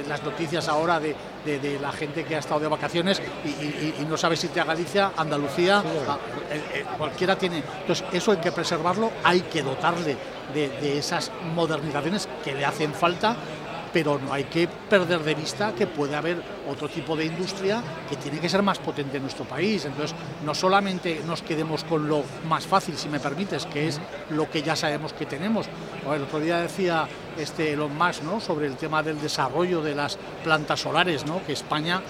las 0.07 0.23
noticias 0.23 0.67
ahora 0.67 0.99
de, 0.99 1.15
la 1.79 1.91
gente 1.91 2.23
que 2.23 2.35
ha 2.35 2.39
estado 2.39 2.61
de 2.61 2.67
vacaciones 2.67 3.21
y, 3.43 4.03
no 4.05 4.17
sabes 4.17 4.39
si 4.39 4.47
te 4.47 4.59
a 4.59 4.65
Galicia, 4.65 5.11
Andalucía, 5.15 5.83
eh, 6.49 6.85
cualquiera 6.97 7.37
tiene. 7.37 7.63
Entonces, 7.81 8.05
eso 8.11 8.31
hay 8.31 8.37
que 8.37 8.51
preservarlo, 8.51 9.11
hay 9.23 9.41
que 9.41 9.61
dotarle 9.61 10.17
de 10.53 10.97
esas 10.97 11.31
modernizaciones 11.53 12.29
que 12.43 12.53
le 12.53 12.63
hacen 12.63 12.93
falta 12.93 13.35
pero 13.95 14.19
no 14.19 14.33
hay 14.33 14.43
que 14.43 14.67
perder 14.67 15.23
de 15.23 15.33
vista 15.35 15.73
que 15.73 15.87
puede 15.87 16.17
haber 16.17 16.43
otro 16.69 16.89
tipo 16.89 17.15
de 17.15 17.23
industria 17.23 17.81
que 18.09 18.17
tiene 18.17 18.41
que 18.41 18.49
ser 18.49 18.61
más 18.61 18.77
potente 18.77 19.15
en 19.15 19.23
nuestro 19.23 19.45
país. 19.45 19.85
Entonces, 19.85 20.13
no 20.43 20.53
solamente 20.53 21.21
nos 21.25 21.41
quedemos 21.41 21.85
con 21.85 22.09
lo 22.09 22.21
más 22.49 22.67
fácil, 22.67 22.97
si 22.97 23.07
me 23.07 23.21
permites, 23.21 23.65
que 23.67 23.87
es 23.87 24.01
lo 24.31 24.49
que 24.49 24.61
ya 24.61 24.75
sabemos 24.75 25.13
que 25.13 25.25
tenemos. 25.25 25.67
el 26.13 26.23
otro 26.23 26.41
día 26.41 26.57
decía 26.57 27.07
este 27.37 27.71
Elon 27.71 27.97
Musk 27.97 28.23
¿no? 28.23 28.41
sobre 28.41 28.67
el 28.67 28.75
tema 28.75 29.01
del 29.01 29.21
desarrollo 29.21 29.81
de 29.81 29.95
las 29.95 30.17
plantas 30.43 30.81
solares, 30.81 31.25
¿no? 31.25 31.41
que 31.45 31.53
España 31.53 32.01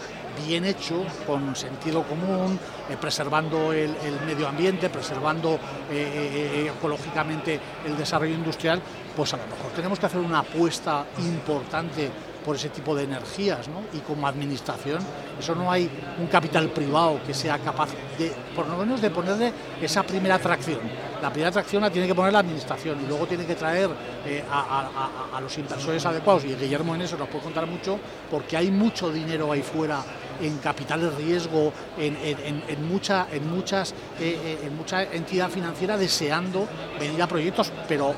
bien 0.46 0.66
hecho, 0.66 1.04
con 1.26 1.56
sentido 1.56 2.04
común, 2.04 2.60
eh, 2.90 2.98
preservando 3.00 3.72
el, 3.72 3.96
medio 4.26 4.48
ambiente, 4.48 4.90
preservando 4.90 5.56
eh, 5.90 6.66
eh, 6.66 6.72
ecológicamente 6.78 7.60
el 7.86 7.98
desarrollo 7.98 8.34
industrial, 8.34 8.82
pues 9.16 9.34
a 9.34 9.38
lo 9.38 9.44
mejor 9.44 9.72
tenemos 9.76 10.00
que 10.00 10.06
hacer 10.06 10.20
una 10.20 10.40
apuesta 10.40 11.06
importante 11.20 12.10
por 12.46 12.56
ese 12.56 12.70
tipo 12.70 12.96
de 12.96 13.04
energías, 13.04 13.68
¿no? 13.68 13.82
Y 13.92 14.02
como 14.02 14.28
administración, 14.28 15.00
eso 15.40 15.56
no 15.56 15.72
hay 15.72 15.90
un 16.20 16.28
capital 16.28 16.70
privado 16.70 17.20
que 17.26 17.34
sea 17.34 17.58
capaz 17.58 17.90
de, 18.20 18.32
por 18.56 18.68
lo 18.68 18.78
menos, 18.78 19.02
de 19.02 19.10
ponerle 19.10 19.52
esa 19.82 20.04
primera 20.04 20.36
atracción. 20.36 20.80
La 21.22 21.30
primera 21.30 21.50
atracción 21.50 21.82
la 21.82 21.90
tiene 21.90 22.08
que 22.08 22.16
poner 22.16 22.34
la 22.34 22.40
administración 22.40 23.02
y 23.04 23.08
luego 23.08 23.26
tiene 23.26 23.46
que 23.46 23.56
traer 23.56 23.90
eh, 24.26 24.44
a, 24.50 25.40
los 25.42 25.58
inversores 25.58 26.06
adecuados. 26.06 26.46
Y 26.46 26.56
Guillermo 26.56 26.96
en 26.96 27.02
eso 27.02 27.18
nos 27.18 27.28
puede 27.30 27.44
contar 27.44 27.66
mucho, 27.68 28.00
porque 28.30 28.58
hay 28.58 28.72
mucho 28.72 29.12
dinero 29.12 29.52
ahí 29.52 29.62
fuera 29.62 30.04
en 30.42 30.58
capital 30.58 31.02
de 31.02 31.10
riesgo, 31.12 31.72
en, 31.98 32.88
mucha, 32.88 33.28
en, 33.32 33.50
muchas, 33.50 33.92
eh, 34.20 34.38
eh, 34.44 34.60
en 34.66 34.76
mucha 34.76 35.04
entidad 35.04 35.50
financiera 35.50 35.98
deseando 35.98 36.68
venir 37.00 37.22
a 37.22 37.28
proyectos, 37.28 37.72
pero 37.88 38.14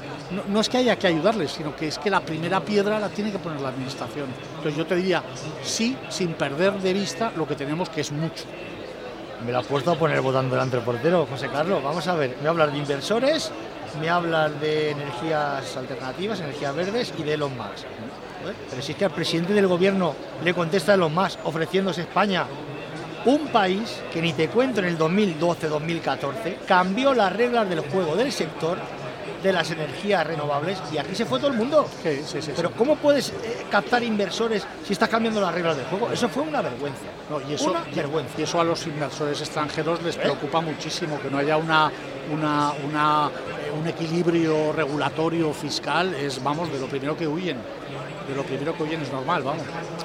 no 0.48 0.60
es 0.60 0.68
que 0.68 0.78
haya 0.78 0.96
que 0.98 1.08
ayudarles, 1.08 1.52
sino 1.52 1.76
que 1.76 1.88
es 1.88 2.00
que 2.00 2.10
la 2.10 2.22
primera 2.22 2.60
piedra 2.60 3.00
la 3.00 3.10
tiene 3.10 3.32
que 3.32 3.40
poner 3.40 3.62
la 3.62 3.70
administración. 3.70 4.28
Entonces 4.50 4.76
yo 4.76 4.86
te 4.86 4.96
diría, 4.96 5.24
sí, 5.64 5.96
sin 6.10 6.34
perder 6.34 6.74
de 6.80 6.94
vista 6.94 7.32
lo 7.36 7.48
que 7.48 7.56
tenemos, 7.56 7.90
que 7.90 8.02
es 8.02 8.12
mucho. 8.12 8.46
Me 9.46 9.51
lo 9.51 9.60
has 9.60 9.65
puesto 9.67 9.91
a 9.91 9.96
poner 9.96 10.20
votando 10.22 10.56
delante 10.56 10.77
del 10.77 10.86
portero, 10.86 11.27
José 11.29 11.48
Carlos. 11.50 11.84
Vamos 11.84 12.08
a 12.08 12.15
ver, 12.15 12.38
me 12.41 12.50
hablas 12.50 12.72
de 12.72 12.77
inversores, 12.79 13.51
me 14.01 14.10
hablas 14.10 14.60
de 14.60 14.91
energías 14.91 15.77
alternativas, 15.77 16.39
energías 16.39 16.75
verdes 16.75 17.13
y 17.17 17.24
de 17.24 17.34
Elon 17.34 17.56
Musk. 17.56 17.86
Pero 18.70 18.82
si 18.82 18.91
es 18.91 18.98
que 18.98 19.06
al 19.06 19.12
presidente 19.12 19.53
del 19.53 19.67
gobierno 19.67 20.15
le 20.44 20.53
contesta 20.53 20.96
Elon 20.96 21.13
Musk 21.13 21.39
ofreciéndose 21.44 22.01
España 22.01 22.46
un 23.25 23.48
país 23.48 24.01
que 24.13 24.22
ni 24.22 24.34
te 24.34 24.48
cuento 24.48 24.79
en 24.79 24.86
el 24.86 24.98
2012-2014 24.98 26.60
cambió 26.65 27.13
las 27.13 27.34
reglas 27.34 27.70
del 27.70 27.82
juego 27.82 28.15
del 28.15 28.32
sector 28.32 28.77
de 29.44 29.53
las 29.53 29.70
energías 29.72 30.25
renovables 30.25 30.77
y 30.91 30.98
aquí 30.98 31.15
se 31.15 31.25
fue 31.25 31.39
todo 31.39 31.51
el 31.51 31.58
mundo. 31.58 31.88
Sí, 32.03 32.22
sí, 32.25 32.41
sí, 32.41 32.51
Pero. 32.56 32.72
¿cómo 32.72 32.96
puedes 32.96 33.29
eh, 33.29 33.65
captar 33.70 34.03
inversores 34.03 34.65
si 34.86 34.94
estás 34.94 35.10
cambiando 35.10 35.39
las 35.41 35.53
reglas 35.53 35.77
del 35.77 35.86
juego? 35.86 36.12
Eso 36.12 36.27
fue 36.29 36.44
una 36.44 36.62
vergüenza. 36.62 37.01
No, 37.29 37.39
y, 37.50 37.53
eso, 37.53 37.70
una 37.72 37.84
y- 37.91 37.96
vergüenza. 37.96 38.34
y 38.38 38.44
eso 38.44 38.60
a 38.60 38.63
los 38.63 38.86
inversores 38.88 39.39
extranjeros 39.41 40.00
¿Eh? 40.00 40.03
les 40.06 40.15
preocupa 40.15 40.62
muchísimo, 40.62 41.20
que 41.22 41.29
no 41.29 41.38
haya 41.38 41.58
una, 41.58 41.91
una, 42.34 42.72
una, 42.88 43.29
eh, 43.67 43.72
un 43.79 43.88
equilibrio 43.88 44.72
regulatorio 44.74 45.53
fiscal, 45.53 46.13
es, 46.15 46.41
vamos, 46.44 46.72
de 46.72 46.79
lo 46.79 46.88
primero 46.88 47.15
que 47.17 47.27
huyen. 47.27 47.58
De 48.27 48.36
lo 48.36 48.44
primero 48.44 48.75
que 48.75 48.84
huyen 48.84 49.01
es 49.01 49.12
normal, 49.12 49.41
vamos. 49.44 49.63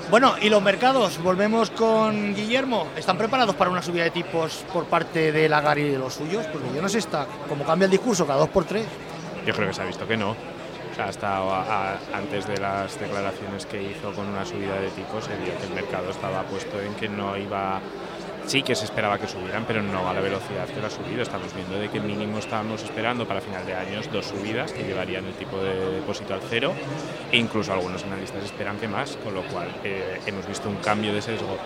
Bueno, 0.09 0.35
y 0.41 0.49
los 0.49 0.63
mercados, 0.63 1.21
volvemos 1.23 1.71
con 1.71 2.35
Guillermo. 2.35 2.87
¿Están 2.97 3.19
preparados 3.19 3.57
para 3.57 3.69
una 3.71 3.83
subida 3.83 4.05
de 4.05 4.11
tipos 4.11 4.65
por 4.73 4.85
parte 4.85 5.33
de 5.33 5.49
Lagar 5.49 5.79
y 5.79 5.89
de 5.89 5.99
los 5.99 6.15
suyos? 6.15 6.47
Porque 6.47 6.69
yo 6.73 6.81
no 6.81 6.89
sé, 6.89 6.99
está, 6.99 7.27
como 7.49 7.65
cambia 7.65 7.87
el 7.87 7.91
discurso 7.91 8.25
cada 8.27 8.39
dos 8.41 8.49
por 8.51 8.65
tres. 8.65 8.85
Yo 9.47 9.55
creo 9.55 9.69
que 9.69 9.75
se 9.75 9.83
ha 9.83 9.87
visto 9.87 10.07
que 10.07 10.17
no. 10.17 10.37
Hasta 10.99 11.95
antes 12.13 12.47
de 12.47 12.59
las 12.59 12.99
declaraciones 13.01 13.65
que 13.65 13.83
hizo 13.83 14.13
con 14.13 14.27
una 14.27 14.45
subida 14.45 14.79
de 14.79 14.89
tipos, 14.91 15.25
se 15.25 15.37
vio 15.37 15.57
que 15.59 15.65
el 15.65 15.73
mercado 15.73 16.11
estaba 16.11 16.43
puesto 16.43 16.81
en 16.81 16.95
que 16.95 17.09
no 17.09 17.37
iba. 17.37 17.81
Sí 18.47 18.63
que 18.63 18.75
se 18.75 18.85
esperaba 18.85 19.19
que 19.19 19.29
subieran, 19.29 19.65
pero 19.67 19.83
no 19.83 20.09
a 20.09 20.13
la 20.13 20.21
velocidad 20.21 20.67
que 20.67 20.81
lo 20.81 20.89
ha 20.89 20.91
subido. 20.91 21.23
Estamos 21.23 21.55
viendo 21.55 21.79
de 21.79 21.89
que 21.89 22.01
mínimo 22.01 22.39
estábamos 22.39 22.83
esperando 22.83 23.27
para 23.27 23.41
final 23.41 23.65
de 23.65 23.75
años 23.75 24.11
dos 24.13 24.27
subidas 24.27 24.73
que 24.73 24.83
llevarían 24.83 25.25
el 25.25 25.35
tipo 25.35 25.59
de 25.59 25.93
depósito 25.93 26.35
al 26.35 26.41
cero 26.51 26.73
e 27.31 27.37
incluso 27.37 27.73
algunos 27.73 28.03
analistas 28.03 28.45
esperan 28.45 28.79
que 28.79 28.89
más, 28.89 29.17
con 29.25 29.35
lo 29.35 29.43
cual 29.43 29.69
eh, 29.85 30.21
hemos 30.27 30.47
visto 30.47 30.69
un 30.69 30.77
cambio 30.77 31.15
de 31.15 31.23
sesgo 31.23 31.57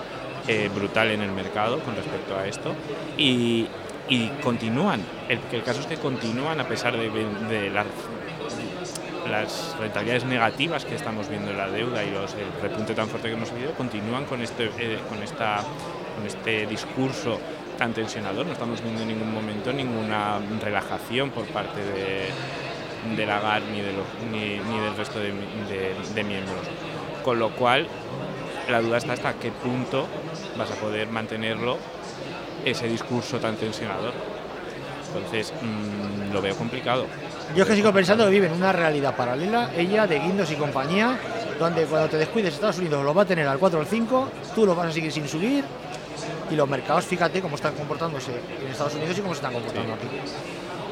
eh, 0.49 0.71
brutal 0.73 1.11
en 1.11 1.23
el 1.23 1.33
mercado 1.33 1.81
con 1.81 1.97
respecto 1.97 2.37
a 2.37 2.47
esto 2.47 2.73
y, 3.19 3.67
y 4.09 4.29
continúan. 4.43 5.01
El, 5.29 5.41
caso 5.63 5.81
es 5.81 5.87
que 5.87 5.97
continúan 5.97 6.61
a 6.61 6.69
pesar 6.69 6.97
de, 6.97 7.71
las 9.31 9.77
rentabilidades 9.81 10.25
negativas 10.25 10.85
que 10.85 10.95
estamos 10.95 11.29
viendo 11.29 11.51
en 11.51 11.57
la 11.57 11.69
deuda 11.69 12.05
y 12.05 12.11
los, 12.11 12.35
el 12.35 12.63
repunte 12.63 12.95
tan 12.95 13.09
fuerte 13.09 13.29
que 13.29 13.35
hemos 13.35 13.53
vivido 13.53 13.73
continúan 13.73 14.25
con 14.25 14.41
este, 14.41 14.71
eh, 14.79 14.99
con, 15.09 15.21
esta, 15.23 15.65
con 16.15 16.27
este 16.27 16.67
discurso 16.67 17.41
tan 17.77 17.93
tensionador. 17.93 18.47
No 18.47 18.53
estamos 18.53 18.81
viendo 18.83 19.03
en 19.03 19.09
ningún 19.09 19.35
momento 19.35 19.73
ninguna 19.73 20.39
relajación 20.63 21.31
por 21.31 21.45
parte 21.47 21.81
de, 21.81 23.17
de 23.17 23.27
Lagarde 23.27 23.71
ni, 23.73 23.81
de 23.81 23.93
los, 23.93 24.07
ni, 24.31 24.59
ni 24.71 24.81
del 24.81 24.97
resto 24.97 25.19
de 25.19 26.25
miembros. 26.25 26.67
Con 27.25 27.41
lo 27.41 27.51
cual, 27.51 27.89
la 28.71 28.81
duda 28.81 28.99
está 28.99 29.15
hasta 29.15 29.35
qué 29.35 29.51
punto 29.51 30.07
vas 30.57 30.71
a 30.71 30.75
poder 30.77 31.09
mantenerlo 31.09 31.79
ese 32.65 32.89
discurso 32.89 33.39
tan 33.39 33.57
tensionador. 33.57 34.13
Entonces, 35.15 35.53
mm, 35.63 36.33
lo 36.33 36.43
veo 36.43 36.57
complicado. 36.57 37.07
Yo 37.55 37.63
es 37.63 37.69
que 37.69 37.77
sigo 37.77 37.93
pensando 37.93 38.25
que 38.25 38.31
viven 38.31 38.53
una 38.53 38.73
realidad 38.73 39.17
paralela, 39.17 39.71
ella 39.77 40.07
de 40.07 40.19
Guindos 40.19 40.51
y 40.51 40.57
compañía, 40.57 41.19
donde 41.59 41.85
cuando 41.85 42.09
te 42.09 42.19
descuides 42.19 42.55
Estados 42.55 42.79
Unidos 42.79 43.05
lo 43.05 43.15
va 43.15 43.23
a 43.23 43.25
tener 43.25 43.47
al 43.47 43.59
4 43.59 43.79
o 43.79 43.83
al 43.83 43.89
5, 43.89 44.29
tú 44.55 44.67
lo 44.67 44.75
vas 44.75 44.89
a 44.89 44.93
seguir 44.93 45.13
sin 45.13 45.29
subir 45.29 45.65
y 46.51 46.55
los 46.55 46.69
mercados, 46.69 47.05
fíjate 47.05 47.41
cómo 47.41 47.57
están 47.57 47.75
comportándose 47.75 48.33
en 48.33 48.71
Estados 48.71 48.95
Unidos 48.95 49.19
y 49.19 49.21
cómo 49.21 49.35
se 49.35 49.39
están 49.39 49.53
comportando 49.53 49.95
aquí. 49.95 50.07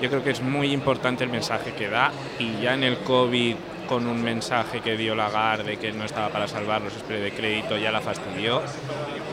Yo 0.01 0.11
creo 0.11 0.25
que 0.25 0.31
es 0.31 0.43
muy 0.43 0.73
importante 0.73 1.25
el 1.25 1.31
mensaje 1.31 1.73
que 1.73 1.89
da 1.89 2.11
y 2.39 2.61
ya 2.61 2.75
en 2.75 2.85
el 2.85 2.99
COVID 2.99 3.57
con 3.89 4.07
un 4.07 4.23
mensaje 4.23 4.81
que 4.81 4.97
dio 4.97 5.15
Lagarde 5.15 5.65
de 5.73 5.77
que 5.77 5.93
no 5.93 6.05
estaba 6.05 6.29
para 6.29 6.49
salvar 6.49 6.81
los 6.83 6.93
spreads 6.93 7.23
de 7.25 7.33
crédito 7.33 7.77
ya 7.77 7.91
la 7.91 8.01
fastidió 8.01 8.63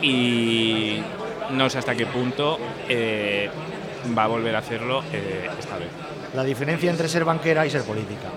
y 0.02 1.02
no 1.52 1.70
sé 1.70 1.78
hasta 1.80 1.96
qué 1.96 2.06
punto 2.06 2.58
eh, 2.88 3.50
va 4.18 4.24
a 4.26 4.28
volver 4.28 4.56
a 4.56 4.60
hacerlo 4.60 5.04
eh, 5.12 5.50
esta 5.60 5.78
vez. 5.78 5.90
La 6.34 6.44
diferencia 6.44 6.90
entre 6.90 7.08
ser 7.08 7.26
banquera 7.26 7.66
y 7.66 7.70
ser 7.70 7.84
política. 7.84 8.30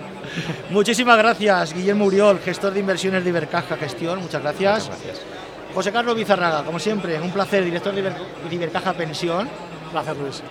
Muchísimas 0.69 1.17
gracias, 1.17 1.73
Guillermo 1.73 2.05
Uriol, 2.05 2.39
gestor 2.39 2.73
de 2.73 2.81
inversiones 2.81 3.23
de 3.23 3.29
Ibercaja 3.29 3.77
Gestión. 3.77 4.19
Muchas 4.19 4.41
gracias. 4.41 4.85
Muchas 4.89 5.01
gracias. 5.03 5.25
José 5.73 5.91
Carlos 5.91 6.15
Bizarraga, 6.15 6.63
como 6.63 6.79
siempre, 6.79 7.19
un 7.19 7.31
placer, 7.31 7.63
director 7.63 7.93
de 7.93 8.01
Iber- 8.03 8.47
de 8.49 8.55
Ibercaja 8.55 8.93
Pensión. 8.93 9.47
Gracias, 9.91 10.17
Luis. 10.17 10.43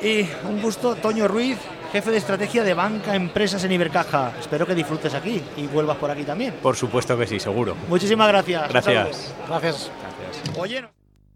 Y 0.00 0.28
un 0.48 0.60
gusto, 0.62 0.94
Toño 0.96 1.26
Ruiz, 1.28 1.58
jefe 1.92 2.10
de 2.10 2.16
estrategia 2.16 2.64
de 2.64 2.72
banca 2.72 3.14
empresas 3.14 3.62
en 3.64 3.72
Ibercaja. 3.72 4.32
Espero 4.40 4.66
que 4.66 4.74
disfrutes 4.74 5.14
aquí 5.14 5.42
y 5.56 5.66
vuelvas 5.66 5.98
por 5.98 6.10
aquí 6.10 6.24
también. 6.24 6.54
Por 6.62 6.74
supuesto 6.74 7.16
que 7.18 7.26
sí, 7.26 7.38
seguro. 7.38 7.76
Muchísimas 7.88 8.28
gracias. 8.28 8.68
Gracias. 8.68 9.34
Gracias. 9.46 9.90
Gracias. 10.08 10.58
Oye. 10.58 11.01